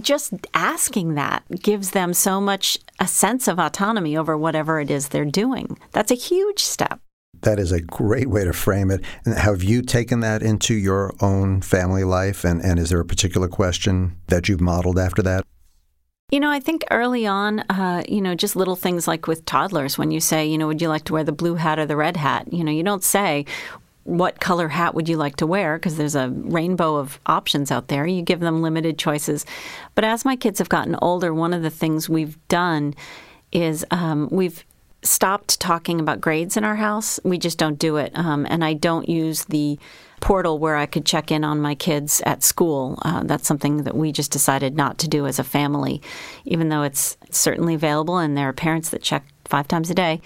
[0.00, 5.08] Just asking that gives them so much a sense of autonomy over whatever it is
[5.08, 5.76] they're doing.
[5.92, 7.00] That's a huge step.
[7.42, 9.02] That is a great way to frame it.
[9.24, 12.44] And have you taken that into your own family life?
[12.44, 15.44] And, and is there a particular question that you've modeled after that?
[16.30, 19.98] You know, I think early on, uh, you know, just little things like with toddlers,
[19.98, 21.96] when you say, you know, would you like to wear the blue hat or the
[21.96, 22.52] red hat?
[22.52, 23.46] You know, you don't say,
[24.04, 25.76] what color hat would you like to wear?
[25.76, 28.06] Because there's a rainbow of options out there.
[28.06, 29.44] You give them limited choices.
[29.94, 32.94] But as my kids have gotten older, one of the things we've done
[33.52, 34.64] is um, we've
[35.02, 37.18] stopped talking about grades in our house.
[37.24, 38.12] We just don't do it.
[38.14, 39.78] Um, and I don't use the
[40.20, 42.98] portal where I could check in on my kids at school.
[43.02, 46.00] Uh, that's something that we just decided not to do as a family,
[46.44, 50.20] even though it's certainly available and there are parents that check five times a day.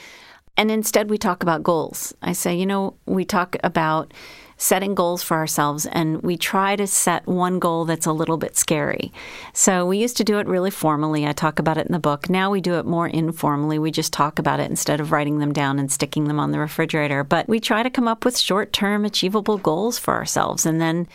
[0.56, 2.14] And instead, we talk about goals.
[2.22, 4.14] I say, you know, we talk about
[4.56, 8.56] setting goals for ourselves and we try to set one goal that's a little bit
[8.56, 9.12] scary.
[9.52, 11.26] So we used to do it really formally.
[11.26, 12.30] I talk about it in the book.
[12.30, 13.78] Now we do it more informally.
[13.78, 16.58] We just talk about it instead of writing them down and sticking them on the
[16.58, 17.24] refrigerator.
[17.24, 21.08] But we try to come up with short term achievable goals for ourselves and then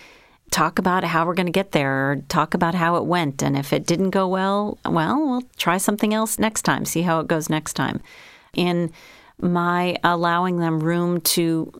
[0.52, 3.44] talk about how we're going to get there or talk about how it went.
[3.44, 7.20] And if it didn't go well, well, we'll try something else next time, see how
[7.20, 8.02] it goes next time.
[8.54, 8.92] In
[9.40, 11.72] my allowing them room to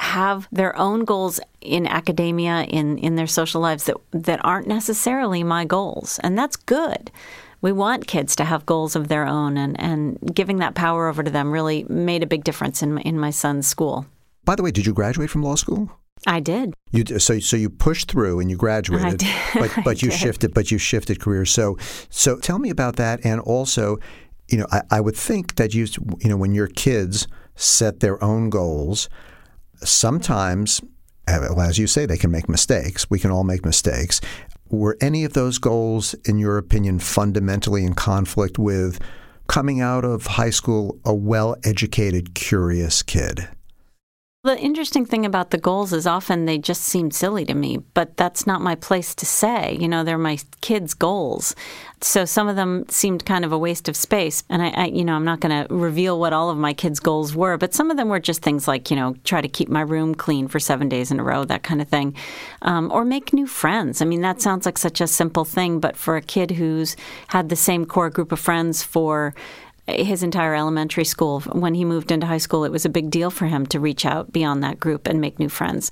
[0.00, 5.44] have their own goals in academia, in, in their social lives that, that aren't necessarily
[5.44, 6.18] my goals.
[6.22, 7.10] And that's good.
[7.60, 11.22] We want kids to have goals of their own, and, and giving that power over
[11.22, 14.06] to them really made a big difference in my, in my son's school.
[14.46, 15.90] By the way, did you graduate from law school?
[16.26, 16.74] I did.
[16.90, 19.34] You so so you pushed through and you graduated, I did.
[19.54, 20.18] but but you did.
[20.18, 21.50] shifted but you shifted careers.
[21.50, 21.78] So
[22.10, 23.98] so tell me about that, and also,
[24.48, 25.86] you know, I, I would think that you
[26.18, 29.08] you know when your kids set their own goals,
[29.82, 30.80] sometimes,
[31.28, 33.08] uh, well, as you say, they can make mistakes.
[33.10, 34.20] We can all make mistakes.
[34.68, 39.00] Were any of those goals, in your opinion, fundamentally in conflict with
[39.48, 43.48] coming out of high school a well-educated, curious kid?
[44.42, 48.16] The interesting thing about the goals is often they just seem silly to me, but
[48.16, 49.76] that's not my place to say.
[49.78, 51.54] You know, they're my kids' goals.
[52.00, 54.42] So some of them seemed kind of a waste of space.
[54.48, 57.00] And I, I you know, I'm not going to reveal what all of my kids'
[57.00, 59.68] goals were, but some of them were just things like, you know, try to keep
[59.68, 62.16] my room clean for seven days in a row, that kind of thing.
[62.62, 64.00] Um, or make new friends.
[64.00, 66.96] I mean, that sounds like such a simple thing, but for a kid who's
[67.28, 69.34] had the same core group of friends for
[69.98, 71.40] his entire elementary school.
[71.40, 74.06] When he moved into high school, it was a big deal for him to reach
[74.06, 75.90] out beyond that group and make new friends.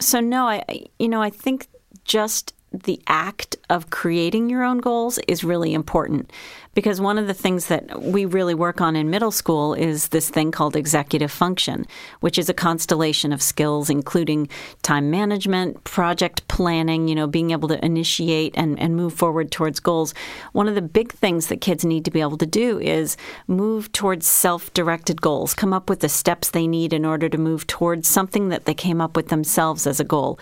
[0.00, 1.68] So no, I you know, I think
[2.04, 6.30] just the act of creating your own goals is really important
[6.74, 10.28] because one of the things that we really work on in middle school is this
[10.28, 11.86] thing called executive function,
[12.20, 14.46] which is a constellation of skills, including
[14.82, 19.80] time management, project planning, you know, being able to initiate and, and move forward towards
[19.80, 20.12] goals.
[20.52, 23.90] One of the big things that kids need to be able to do is move
[23.92, 27.66] towards self directed goals, come up with the steps they need in order to move
[27.66, 30.38] towards something that they came up with themselves as a goal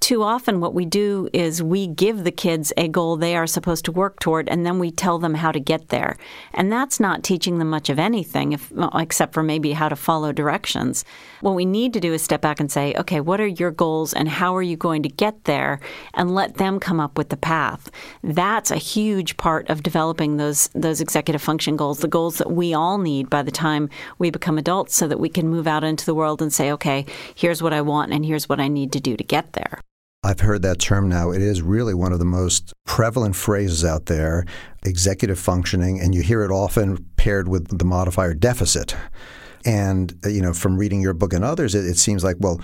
[0.00, 3.84] too often what we do is we give the kids a goal they are supposed
[3.86, 6.16] to work toward and then we tell them how to get there.
[6.52, 10.32] And that's not teaching them much of anything if, except for maybe how to follow
[10.32, 11.04] directions.
[11.40, 14.12] What we need to do is step back and say okay what are your goals
[14.12, 15.80] and how are you going to get there?
[16.14, 17.90] And let them come up with the path.
[18.22, 22.74] That's a huge part of developing those those executive function goals the goals that we
[22.74, 26.04] all need by the time we become adults so that we can move out into
[26.04, 29.00] the world and say okay here's what I want and here's what I need to
[29.00, 29.83] do to get there
[30.24, 31.30] I've heard that term now.
[31.30, 34.46] It is really one of the most prevalent phrases out there
[34.84, 38.96] executive functioning, and you hear it often paired with the modifier deficit.
[39.66, 42.58] And, uh, you know, from reading your book and others, it, it seems like, well,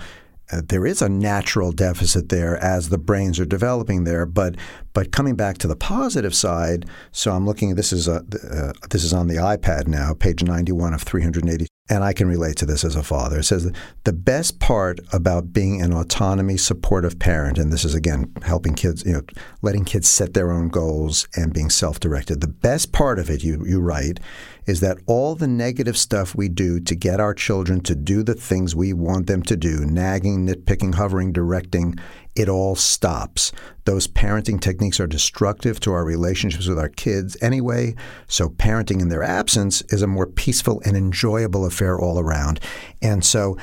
[0.51, 4.25] uh, there is a natural deficit there as the brains are developing there.
[4.25, 4.55] But
[4.93, 7.75] but coming back to the positive side, so I'm looking.
[7.75, 12.05] This is a uh, this is on the iPad now, page 91 of 380, and
[12.05, 13.39] I can relate to this as a father.
[13.39, 13.69] It says
[14.05, 19.03] the best part about being an autonomy supportive parent, and this is again helping kids,
[19.05, 19.21] you know,
[19.61, 22.39] letting kids set their own goals and being self-directed.
[22.39, 24.21] The best part of it, you you write,
[24.65, 28.35] is that all the negative stuff we do to get our children to do the
[28.35, 31.95] things we want them to do, nagging, nitpicking, hovering, directing,
[32.35, 33.51] it all stops.
[33.85, 37.95] Those parenting techniques are destructive to our relationships with our kids anyway,
[38.27, 42.59] so parenting in their absence is a more peaceful and enjoyable affair all around.
[43.01, 43.57] And so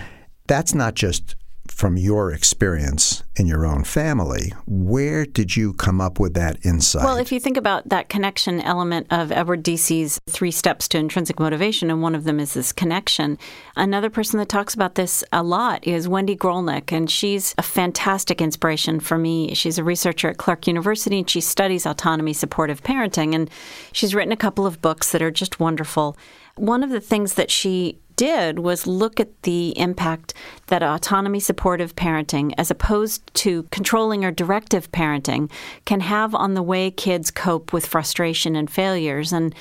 [0.46, 1.34] that's not just
[1.70, 7.04] from your experience in your own family, where did you come up with that insight?
[7.04, 11.38] Well, if you think about that connection element of Edward Deci's three steps to intrinsic
[11.38, 13.38] motivation, and one of them is this connection,
[13.76, 18.40] another person that talks about this a lot is Wendy Grolnick, and she's a fantastic
[18.40, 19.54] inspiration for me.
[19.54, 23.50] She's a researcher at Clark University, and she studies autonomy supportive parenting, and
[23.92, 26.16] she's written a couple of books that are just wonderful.
[26.56, 30.34] One of the things that she did was look at the impact
[30.66, 35.50] that autonomy supportive parenting, as opposed to controlling or directive parenting,
[35.86, 39.32] can have on the way kids cope with frustration and failures.
[39.32, 39.54] And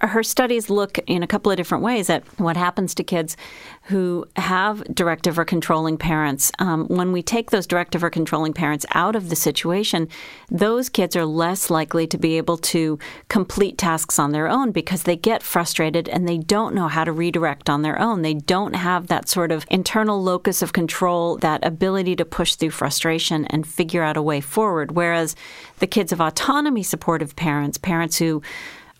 [0.00, 3.36] her studies look in a couple of different ways at what happens to kids
[3.84, 6.50] who have directive or controlling parents.
[6.58, 10.08] Um, when we take those directive or controlling parents out of the situation,
[10.50, 15.04] those kids are less likely to be able to complete tasks on their own because
[15.04, 18.22] they get frustrated and they don't know how to redirect on their own.
[18.22, 22.70] They don't have that sort of internal locus of control, that ability to push through
[22.70, 24.92] frustration and figure out a way forward.
[24.92, 25.36] Whereas
[25.78, 28.42] the kids of autonomy supportive parents, parents who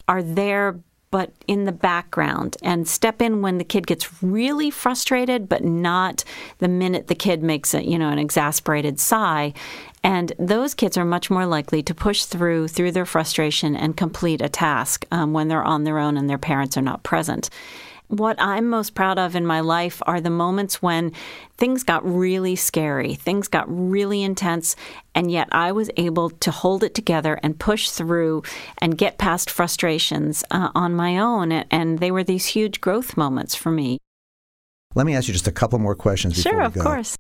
[0.09, 0.81] are there
[1.15, 6.25] but in the background and step in when the kid gets really frustrated, but not
[6.59, 9.55] the minute the kid makes a, you know, an exasperated sigh.
[10.03, 14.43] And those kids are much more likely to push through through their frustration and complete
[14.43, 17.49] a task um, when they're on their own and their parents are not present.
[18.09, 21.13] What I'm most proud of in my life are the moments when
[21.57, 24.77] things got really scary, things got really intense,
[25.15, 28.43] and yet I was able to hold it together and push through
[28.79, 31.51] and get past frustrations uh, on my own.
[31.53, 33.99] And they were these huge growth moments for me.
[34.95, 37.17] Let me ask you just a couple more questions before sure, of course.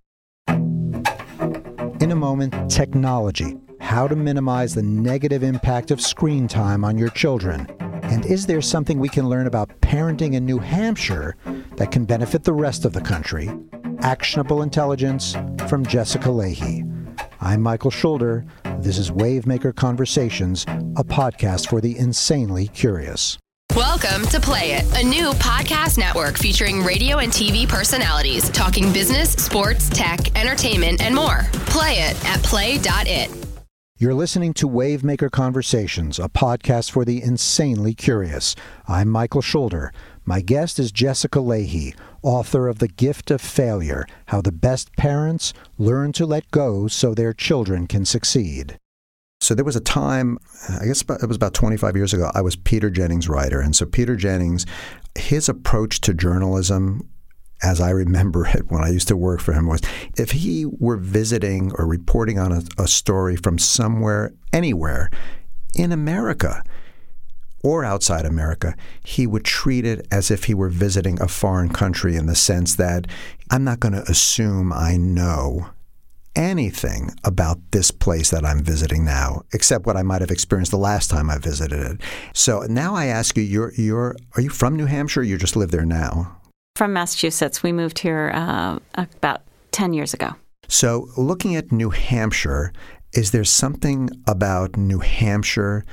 [2.00, 3.56] In a moment, technology.
[3.80, 7.66] How to minimize the negative impact of screen time on your children.
[8.04, 11.36] And is there something we can learn about parenting in New Hampshire
[11.76, 13.50] that can benefit the rest of the country?
[14.00, 15.34] Actionable intelligence
[15.68, 16.88] from Jessica Lahey.
[17.40, 18.44] I'm Michael Schulder.
[18.78, 20.64] This is Wavemaker Conversations,
[20.96, 23.38] a podcast for the insanely curious.
[23.74, 29.32] Welcome to Play It, a new podcast network featuring radio and TV personalities talking business,
[29.32, 31.40] sports, tech, entertainment, and more.
[31.66, 33.43] Play it at play.it.
[34.04, 38.54] You're listening to Wavemaker Conversations, a podcast for the insanely curious.
[38.86, 39.94] I'm Michael Schulder.
[40.26, 45.54] My guest is Jessica Lahey, author of The Gift of Failure How the Best Parents
[45.78, 48.78] Learn to Let Go So Their Children Can Succeed.
[49.40, 50.36] So there was a time,
[50.68, 53.60] I guess it was about 25 years ago, I was Peter Jennings' writer.
[53.60, 54.66] And so Peter Jennings,
[55.14, 57.08] his approach to journalism
[57.62, 59.80] as I remember it when I used to work for him, was
[60.16, 65.10] if he were visiting or reporting on a, a story from somewhere, anywhere
[65.74, 66.62] in America
[67.62, 72.14] or outside America, he would treat it as if he were visiting a foreign country
[72.14, 73.06] in the sense that
[73.50, 75.70] I'm not going to assume I know
[76.36, 80.78] anything about this place that I'm visiting now, except what I might have experienced the
[80.78, 82.00] last time I visited it.
[82.34, 85.22] So now I ask you, you're, you're, are you from New Hampshire?
[85.22, 86.36] you just live there now?
[86.76, 87.62] From Massachusetts.
[87.62, 90.32] We moved here uh, about 10 years ago.
[90.66, 92.72] So, looking at New Hampshire,
[93.12, 95.84] is there something about New Hampshire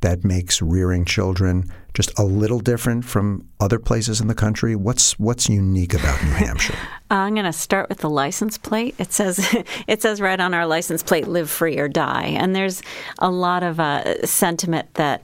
[0.00, 4.74] that makes rearing children just a little different from other places in the country?
[4.74, 6.74] What's what's unique about New Hampshire?
[7.12, 8.96] I'm going to start with the license plate.
[8.98, 9.38] It says
[9.86, 12.82] it says right on our license plate, "Live free or die," and there's
[13.20, 15.22] a lot of uh, sentiment that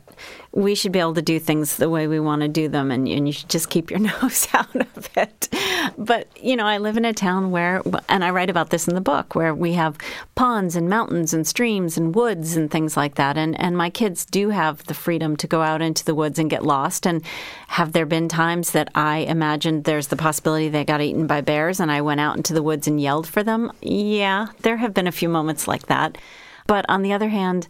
[0.52, 3.06] we should be able to do things the way we want to do them, and,
[3.06, 5.48] and you should just keep your nose out of it.
[5.96, 8.94] But, you know, I live in a town where, and I write about this in
[8.94, 9.96] the book, where we have
[10.34, 13.36] ponds and mountains and streams and woods and things like that.
[13.36, 16.50] And, and my kids do have the freedom to go out into the woods and
[16.50, 17.06] get lost.
[17.06, 17.24] And
[17.68, 21.80] have there been times that I imagined there's the possibility they got eaten by bears
[21.80, 23.72] and I went out into the woods and yelled for them?
[23.80, 26.18] Yeah, there have been a few moments like that.
[26.66, 27.68] But on the other hand,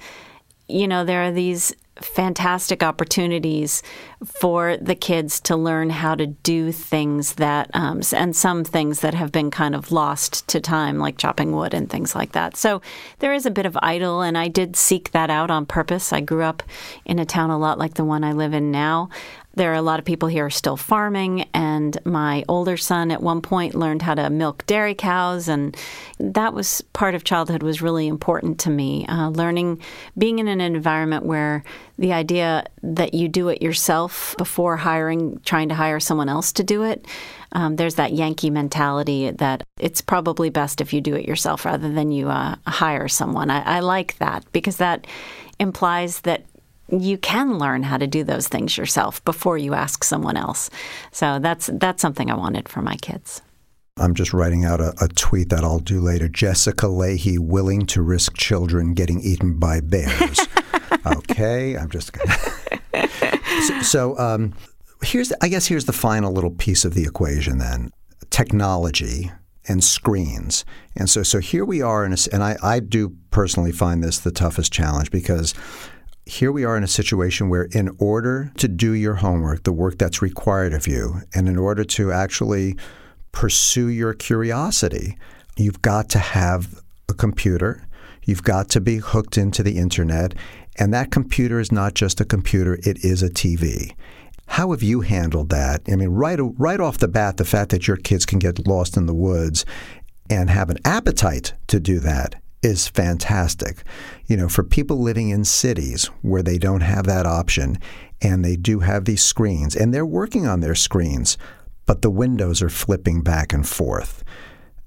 [0.68, 3.82] you know, there are these fantastic opportunities
[4.24, 9.14] for the kids to learn how to do things that, um, and some things that
[9.14, 12.56] have been kind of lost to time, like chopping wood and things like that.
[12.56, 12.82] So
[13.18, 16.12] there is a bit of idyll, and I did seek that out on purpose.
[16.12, 16.62] I grew up
[17.04, 19.08] in a town a lot like the one I live in now.
[19.54, 23.42] There are a lot of people here still farming, and my older son at one
[23.42, 25.76] point learned how to milk dairy cows, and
[26.18, 29.06] that was part of childhood was really important to me.
[29.08, 29.80] Uh, learning,
[30.16, 31.64] being in an environment where
[31.98, 36.62] the idea that you do it yourself before hiring, trying to hire someone else to
[36.62, 37.06] do it.
[37.52, 41.92] Um, there's that Yankee mentality that it's probably best if you do it yourself rather
[41.92, 43.50] than you uh, hire someone.
[43.50, 45.08] I, I like that because that
[45.58, 46.44] implies that
[46.90, 50.70] you can learn how to do those things yourself before you ask someone else.
[51.12, 53.42] So that's that's something I wanted for my kids.
[53.96, 56.26] I'm just writing out a, a, tweet that I'll do later.
[56.26, 60.40] Jessica Lahey willing to risk children getting eaten by bears.
[61.07, 62.37] okay, I'm just gonna.
[63.66, 64.55] so, so um,
[65.03, 67.90] here's the, I guess here's the final little piece of the equation then
[68.31, 69.31] technology
[69.68, 70.64] and screens.
[70.96, 74.18] And so so here we are in a, and I, I do personally find this
[74.18, 75.53] the toughest challenge because
[76.31, 79.99] here we are in a situation where, in order to do your homework, the work
[79.99, 82.77] that's required of you, and in order to actually
[83.33, 85.19] pursue your curiosity,
[85.57, 87.85] you've got to have a computer,
[88.25, 90.35] you've got to be hooked into the internet,
[90.77, 93.93] and that computer is not just a computer, it is a TV.
[94.47, 95.83] How have you handled that?
[95.88, 98.97] I mean, right, right off the bat, the fact that your kids can get lost
[98.97, 99.64] in the woods
[100.29, 103.83] and have an appetite to do that is fantastic.
[104.27, 107.79] You know, for people living in cities where they don't have that option
[108.20, 111.38] and they do have these screens and they're working on their screens,
[111.87, 114.23] but the windows are flipping back and forth.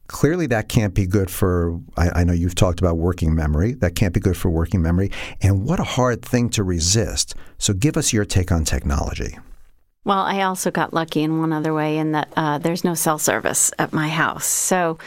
[0.07, 1.79] Clearly, that can't be good for.
[1.97, 3.73] I, I, know you've talked about working memory.
[3.73, 5.11] That can't be good for working memory.
[5.41, 7.33] And what a hard thing to resist.
[7.57, 9.37] So, give us your take on technology.
[10.05, 13.17] Well, I also got lucky in one other way in that uh, there's no cell
[13.17, 14.45] service at my house.
[14.45, 14.97] So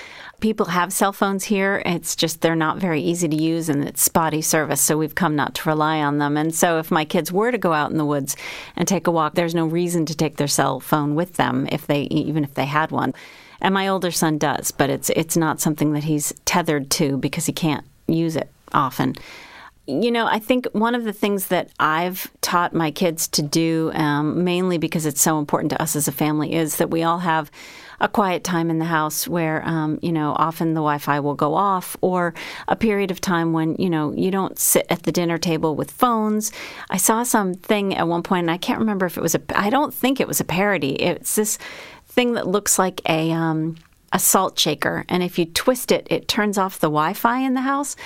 [0.40, 1.82] people have cell phones here.
[1.86, 4.80] It's just they're not very easy to use and it's spotty service.
[4.80, 6.36] So we've come not to rely on them.
[6.36, 8.36] And so if my kids were to go out in the woods
[8.76, 11.86] and take a walk, there's no reason to take their cell phone with them if
[11.86, 13.14] they even if they had one.
[13.60, 17.46] And my older son does, but it's it's not something that he's tethered to because
[17.46, 19.14] he can't use it often.
[19.88, 23.92] You know, I think one of the things that I've taught my kids to do,
[23.94, 27.20] um, mainly because it's so important to us as a family, is that we all
[27.20, 27.52] have
[28.00, 31.34] a quiet time in the house where, um, you know, often the Wi Fi will
[31.34, 32.34] go off, or
[32.68, 35.90] a period of time when, you know, you don't sit at the dinner table with
[35.90, 36.52] phones.
[36.90, 39.70] I saw something at one point, and I can't remember if it was a, I
[39.70, 41.00] don't think it was a parody.
[41.00, 41.58] It's this
[42.06, 43.76] thing that looks like a, um,
[44.12, 45.04] a salt shaker.
[45.08, 47.96] And if you twist it, it turns off the Wi Fi in the house.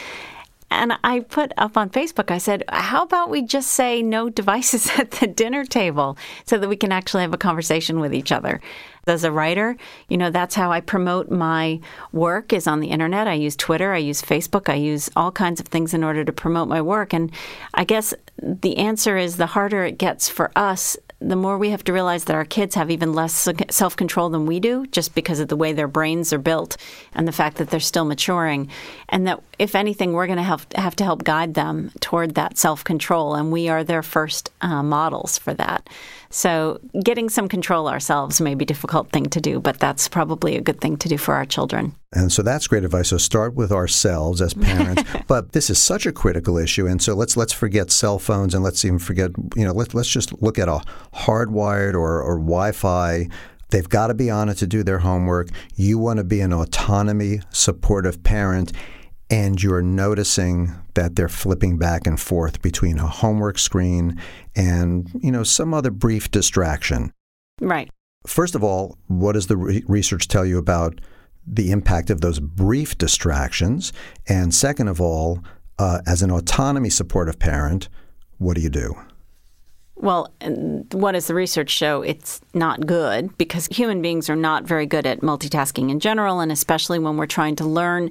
[0.71, 4.91] And I put up on Facebook, I said, how about we just say no devices
[4.99, 6.16] at the dinner table
[6.47, 8.61] so that we can actually have a conversation with each other?
[9.07, 9.77] As a writer,
[10.09, 11.81] you know, that's how I promote my
[12.12, 13.27] work is on the internet.
[13.27, 16.33] I use Twitter, I use Facebook, I use all kinds of things in order to
[16.33, 17.12] promote my work.
[17.12, 17.33] And
[17.75, 21.85] I guess the answer is the harder it gets for us the more we have
[21.85, 25.39] to realize that our kids have even less self control than we do, just because
[25.39, 26.77] of the way their brains are built
[27.14, 28.68] and the fact that they're still maturing.
[29.11, 32.57] And that, if anything, we're going to have, have to help guide them toward that
[32.57, 33.35] self control.
[33.35, 35.89] And we are their first uh, models for that.
[36.31, 40.57] So, getting some control ourselves may be a difficult thing to do, but that's probably
[40.57, 41.95] a good thing to do for our children.
[42.12, 43.08] And so that's great advice.
[43.08, 45.02] So start with ourselves as parents.
[45.28, 48.64] but this is such a critical issue, and so let's let's forget cell phones and
[48.64, 50.82] let's even forget you know let, let's just look at a
[51.14, 53.28] hardwired or, or Wi-Fi.
[53.70, 55.50] They've got to be on it to do their homework.
[55.76, 58.72] You want to be an autonomy, supportive parent
[59.30, 64.20] and you're noticing that they're flipping back and forth between a homework screen
[64.56, 67.12] and you know some other brief distraction.
[67.61, 67.90] Right.
[68.26, 71.00] First of all, what does the re- research tell you about
[71.47, 73.93] the impact of those brief distractions?
[74.26, 75.43] And second of all,
[75.78, 77.88] uh, as an autonomy supportive parent,
[78.38, 78.95] what do you do?
[79.97, 80.32] Well,
[80.93, 82.01] what does the research show?
[82.01, 86.51] It's not good because human beings are not very good at multitasking in general, and
[86.51, 88.11] especially when we're trying to learn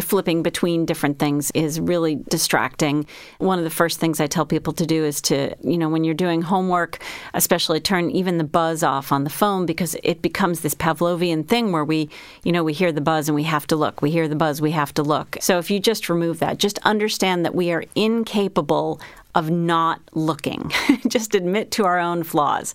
[0.00, 3.06] flipping between different things is really distracting.
[3.38, 6.04] One of the first things I tell people to do is to, you know, when
[6.04, 7.02] you're doing homework,
[7.34, 11.72] especially turn even the buzz off on the phone because it becomes this Pavlovian thing
[11.72, 12.08] where we,
[12.44, 14.02] you know, we hear the buzz and we have to look.
[14.02, 15.36] We hear the buzz, we have to look.
[15.40, 19.00] So if you just remove that, just understand that we are incapable
[19.34, 20.72] of not looking.
[21.08, 22.74] just admit to our own flaws.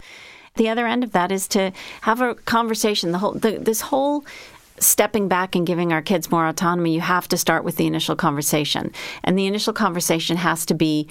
[0.56, 1.72] The other end of that is to
[2.02, 3.12] have a conversation.
[3.12, 4.24] The whole the, this whole
[4.80, 8.16] stepping back and giving our kids more autonomy, you have to start with the initial
[8.16, 8.92] conversation.
[9.24, 11.08] And the initial conversation has to be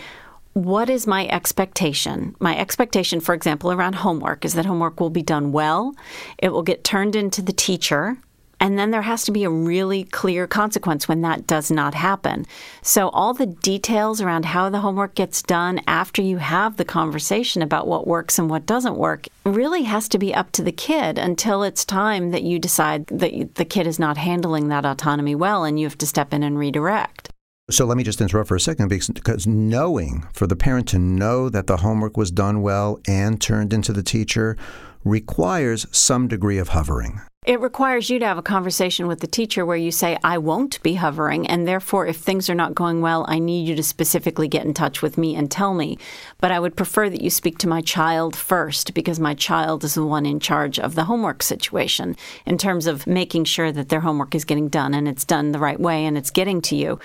[0.55, 2.37] what is my expectation?
[2.39, 5.95] My expectation, for example, around homework is that homework will be done well,
[6.39, 8.19] it will get turned into the teacher
[8.63, 12.47] and then there has to be a really clear consequence when that does not happen.
[12.81, 17.61] So, all the details around how the homework gets done after you have the conversation
[17.61, 21.19] about what works and what doesn't work really has to be up to the kid
[21.19, 25.65] until it's time that you decide that the kid is not handling that autonomy well
[25.65, 27.31] and you have to step in and redirect.
[27.69, 31.49] So let me just interrupt for a second because knowing, for the parent to know
[31.49, 34.57] that the homework was done well and turned into the teacher
[35.05, 37.23] requires some degree of hovering.
[37.45, 40.80] It requires you to have a conversation with the teacher where you say, I won't
[40.84, 44.47] be hovering, and therefore, if things are not going well, I need you to specifically
[44.47, 45.99] get in touch with me and tell me.
[46.38, 49.95] But I would prefer that you speak to my child first because my child is
[49.95, 52.14] the one in charge of the homework situation
[52.47, 55.59] in terms of making sure that their homework is getting done and it's done the
[55.59, 57.01] right way and it's getting to you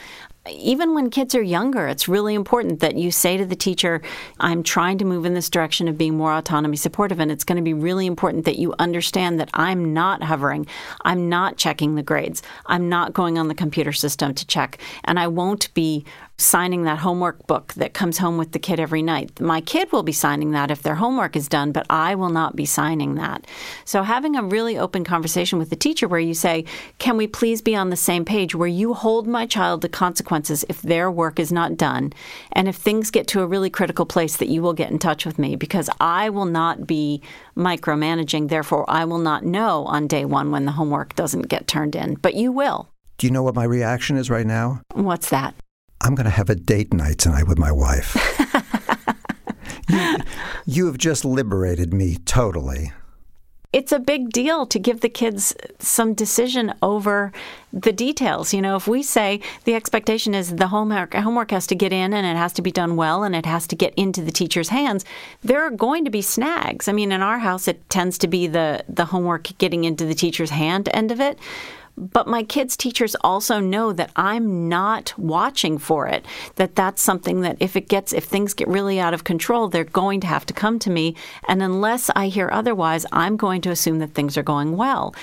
[0.52, 4.02] even when kids are younger, it's really important that you say to the teacher,
[4.40, 7.20] I'm trying to move in this direction of being more autonomy supportive.
[7.20, 10.68] And it's going to be really important that you understand that I'm not hovering.
[11.04, 12.42] I'm not checking the grades.
[12.66, 14.80] I'm not going on the computer system to check.
[15.04, 16.06] And I won't be
[16.40, 19.42] signing that homework book that comes home with the kid every night.
[19.42, 22.56] My kid will be signing that if their homework is done, but I will not
[22.56, 23.46] be signing that.
[23.86, 26.66] So, having a really open conversation with the teacher where you say,
[27.00, 30.64] Can we please be on the same page where you hold my child to consequences
[30.70, 32.14] if their work is not done?
[32.52, 35.26] And if things get to a really critical place, that you will get in touch
[35.26, 37.22] with me because I will not be
[37.56, 38.50] micromanaging.
[38.50, 42.16] Therefore, I will not know on day one when the homework doesn't get turned in,
[42.16, 42.90] but you will.
[43.18, 44.82] Do you know what my reaction is right now?
[44.94, 45.56] What's that?
[46.02, 48.16] I'm going to have a date night tonight with my wife.
[49.90, 50.18] you,
[50.66, 52.92] you have just liberated me totally.
[53.74, 57.32] it's a big deal to give the kids some decision over
[57.74, 58.54] the details.
[58.54, 62.14] You know, if we say the expectation is the homework homework has to get in
[62.14, 64.70] and it has to be done well and it has to get into the teacher's
[64.70, 65.04] hands,
[65.44, 66.88] there are going to be snags.
[66.88, 70.16] I mean, in our house it tends to be the the homework getting into the
[70.16, 71.38] teacher's hand end of it.
[71.98, 76.26] But my kids' teachers also know that I'm not watching for it.
[76.56, 79.84] That that's something that if it gets if things get really out of control, they're
[79.84, 81.16] going to have to come to me.
[81.48, 85.16] And unless I hear otherwise, I'm going to assume that things are going well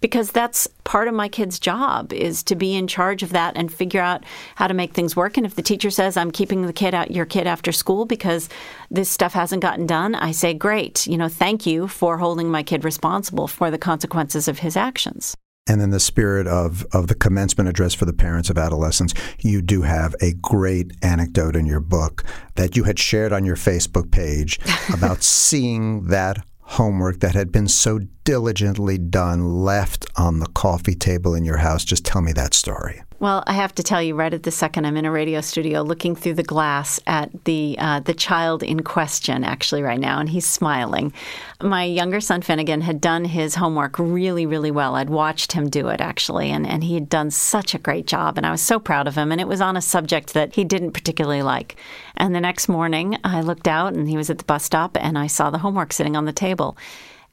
[0.00, 3.72] because that's part of my kid's job is to be in charge of that and
[3.72, 4.24] figure out
[4.54, 7.10] how to make things work and if the teacher says i'm keeping the kid out
[7.10, 8.48] your kid after school because
[8.90, 12.62] this stuff hasn't gotten done i say great you know thank you for holding my
[12.62, 15.36] kid responsible for the consequences of his actions
[15.66, 19.62] and in the spirit of, of the commencement address for the parents of adolescents, you
[19.62, 22.24] do have a great anecdote in your book
[22.56, 24.58] that you had shared on your Facebook page
[24.92, 28.00] about seeing that homework that had been so
[28.30, 31.84] diligently done left on the coffee table in your house.
[31.84, 33.02] Just tell me that story.
[33.18, 35.82] Well, I have to tell you, right at the second, I'm in a radio studio
[35.82, 40.28] looking through the glass at the uh, the child in question, actually, right now, and
[40.28, 41.12] he's smiling.
[41.60, 44.94] My younger son Finnegan had done his homework really, really well.
[44.94, 48.38] I'd watched him do it actually, and and he had done such a great job,
[48.38, 49.32] and I was so proud of him.
[49.32, 51.74] And it was on a subject that he didn't particularly like.
[52.16, 55.18] And the next morning, I looked out, and he was at the bus stop, and
[55.18, 56.76] I saw the homework sitting on the table.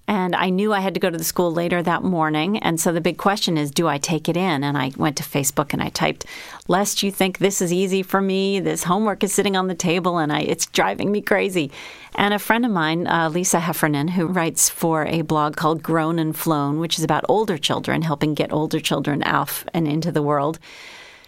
[0.07, 2.57] And I knew I had to go to the school later that morning.
[2.59, 4.63] And so the big question is, do I take it in?
[4.63, 6.25] And I went to Facebook and I typed,
[6.69, 10.17] lest you think this is easy for me, this homework is sitting on the table
[10.17, 11.71] and I, it's driving me crazy.
[12.15, 16.19] And a friend of mine, uh, Lisa Heffernan, who writes for a blog called Grown
[16.19, 20.23] and Flown, which is about older children, helping get older children out and into the
[20.23, 20.57] world,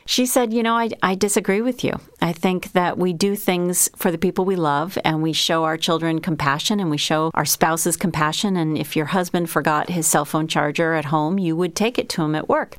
[0.10, 1.94] she said, You know, I, I disagree with you.
[2.20, 5.78] I think that we do things for the people we love and we show our
[5.78, 8.58] children compassion and we show our spouses compassion.
[8.58, 12.10] And if your husband forgot his cell phone charger at home, you would take it
[12.10, 12.78] to him at work.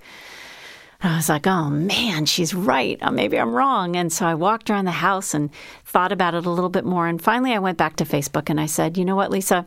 [1.04, 2.98] I was like, oh man, she's right.
[3.00, 3.94] Uh, maybe I'm wrong.
[3.94, 5.50] And so I walked around the house and
[5.84, 7.06] thought about it a little bit more.
[7.06, 9.66] And finally, I went back to Facebook and I said, you know what, Lisa?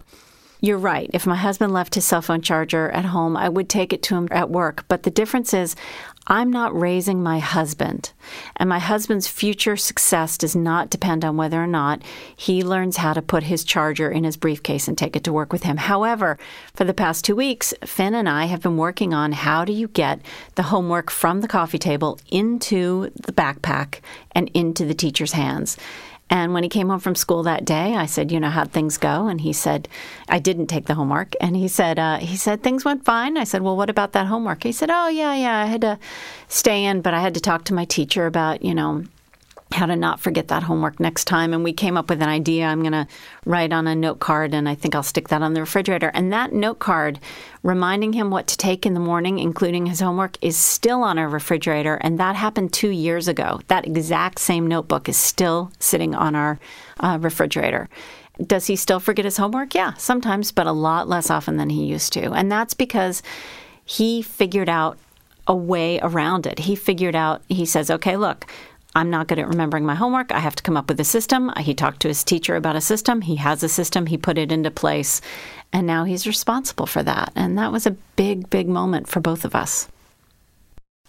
[0.63, 1.09] You're right.
[1.11, 4.15] If my husband left his cell phone charger at home, I would take it to
[4.15, 4.85] him at work.
[4.87, 5.75] But the difference is,
[6.27, 8.13] I'm not raising my husband,
[8.55, 12.01] and my husband's future success does not depend on whether or not
[12.33, 15.51] he learns how to put his charger in his briefcase and take it to work
[15.51, 15.75] with him.
[15.75, 16.39] However,
[16.73, 19.89] for the past two weeks, Finn and I have been working on how do you
[19.89, 20.21] get
[20.55, 23.99] the homework from the coffee table into the backpack
[24.31, 25.75] and into the teacher's hands.
[26.33, 28.97] And when he came home from school that day, I said, "You know how'd things
[28.97, 29.87] go?" And he said,
[30.27, 33.43] "I didn't take the homework." And he said, uh, "He said things went fine." I
[33.43, 35.99] said, "Well, what about that homework?" He said, "Oh yeah, yeah, I had to
[36.47, 39.03] stay in, but I had to talk to my teacher about you know
[39.73, 41.53] how to not forget that homework next time.
[41.53, 42.65] And we came up with an idea.
[42.65, 43.07] I'm going to
[43.45, 46.11] write on a note card and I think I'll stick that on the refrigerator.
[46.13, 47.19] And that note card
[47.63, 51.27] reminding him what to take in the morning, including his homework, is still on our
[51.27, 51.95] refrigerator.
[51.95, 53.61] And that happened two years ago.
[53.67, 56.59] That exact same notebook is still sitting on our
[56.99, 57.89] uh, refrigerator.
[58.45, 59.75] Does he still forget his homework?
[59.75, 62.31] Yeah, sometimes, but a lot less often than he used to.
[62.31, 63.21] And that's because
[63.85, 64.97] he figured out
[65.47, 66.59] a way around it.
[66.59, 68.45] He figured out, he says, okay, look,
[68.95, 70.31] I'm not good at remembering my homework.
[70.31, 71.51] I have to come up with a system.
[71.57, 73.21] He talked to his teacher about a system.
[73.21, 74.05] He has a system.
[74.05, 75.21] He put it into place.
[75.71, 77.31] And now he's responsible for that.
[77.35, 79.89] And that was a big, big moment for both of us.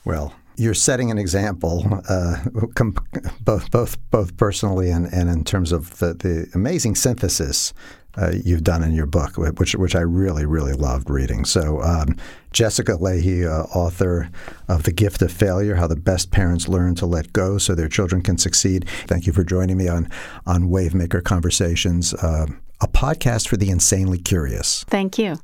[0.05, 2.37] Well, you're setting an example, uh,
[2.75, 2.95] com-
[3.41, 7.73] both both both personally and, and in terms of the, the amazing synthesis
[8.17, 11.45] uh, you've done in your book, which which I really really loved reading.
[11.45, 12.17] So, um,
[12.53, 14.31] Jessica Lahey, uh, author
[14.69, 17.89] of The Gift of Failure: How the Best Parents Learn to Let Go So Their
[17.89, 18.89] Children Can Succeed.
[19.07, 20.09] Thank you for joining me on
[20.47, 22.47] on Wavemaker Conversations, uh,
[22.81, 24.85] a podcast for the insanely curious.
[24.89, 25.37] Thank you.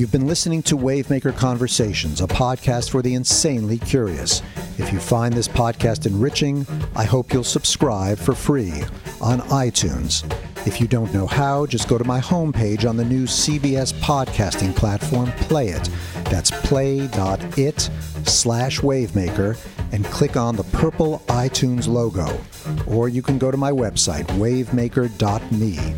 [0.00, 4.40] You've been listening to Wavemaker Conversations, a podcast for the insanely curious.
[4.78, 8.72] If you find this podcast enriching, I hope you'll subscribe for free
[9.20, 10.24] on iTunes.
[10.66, 14.74] If you don't know how, just go to my homepage on the new CBS podcasting
[14.74, 15.90] platform, Play It.
[16.30, 17.90] That's play.it
[18.24, 19.58] slash Wavemaker
[19.92, 22.38] and click on the purple iTunes logo.
[22.86, 25.94] Or you can go to my website, wavemaker.me.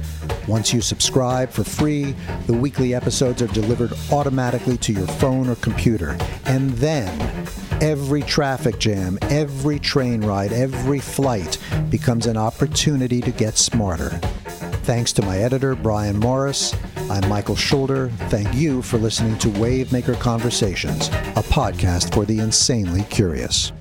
[0.49, 2.15] Once you subscribe for free,
[2.47, 6.17] the weekly episodes are delivered automatically to your phone or computer.
[6.47, 7.47] And then,
[7.81, 11.59] every traffic jam, every train ride, every flight
[11.91, 14.11] becomes an opportunity to get smarter.
[14.85, 16.75] Thanks to my editor, Brian Morris.
[17.09, 18.09] I'm Michael Schulder.
[18.29, 23.73] Thank you for listening to Wavemaker Conversations, a podcast for the insanely curious.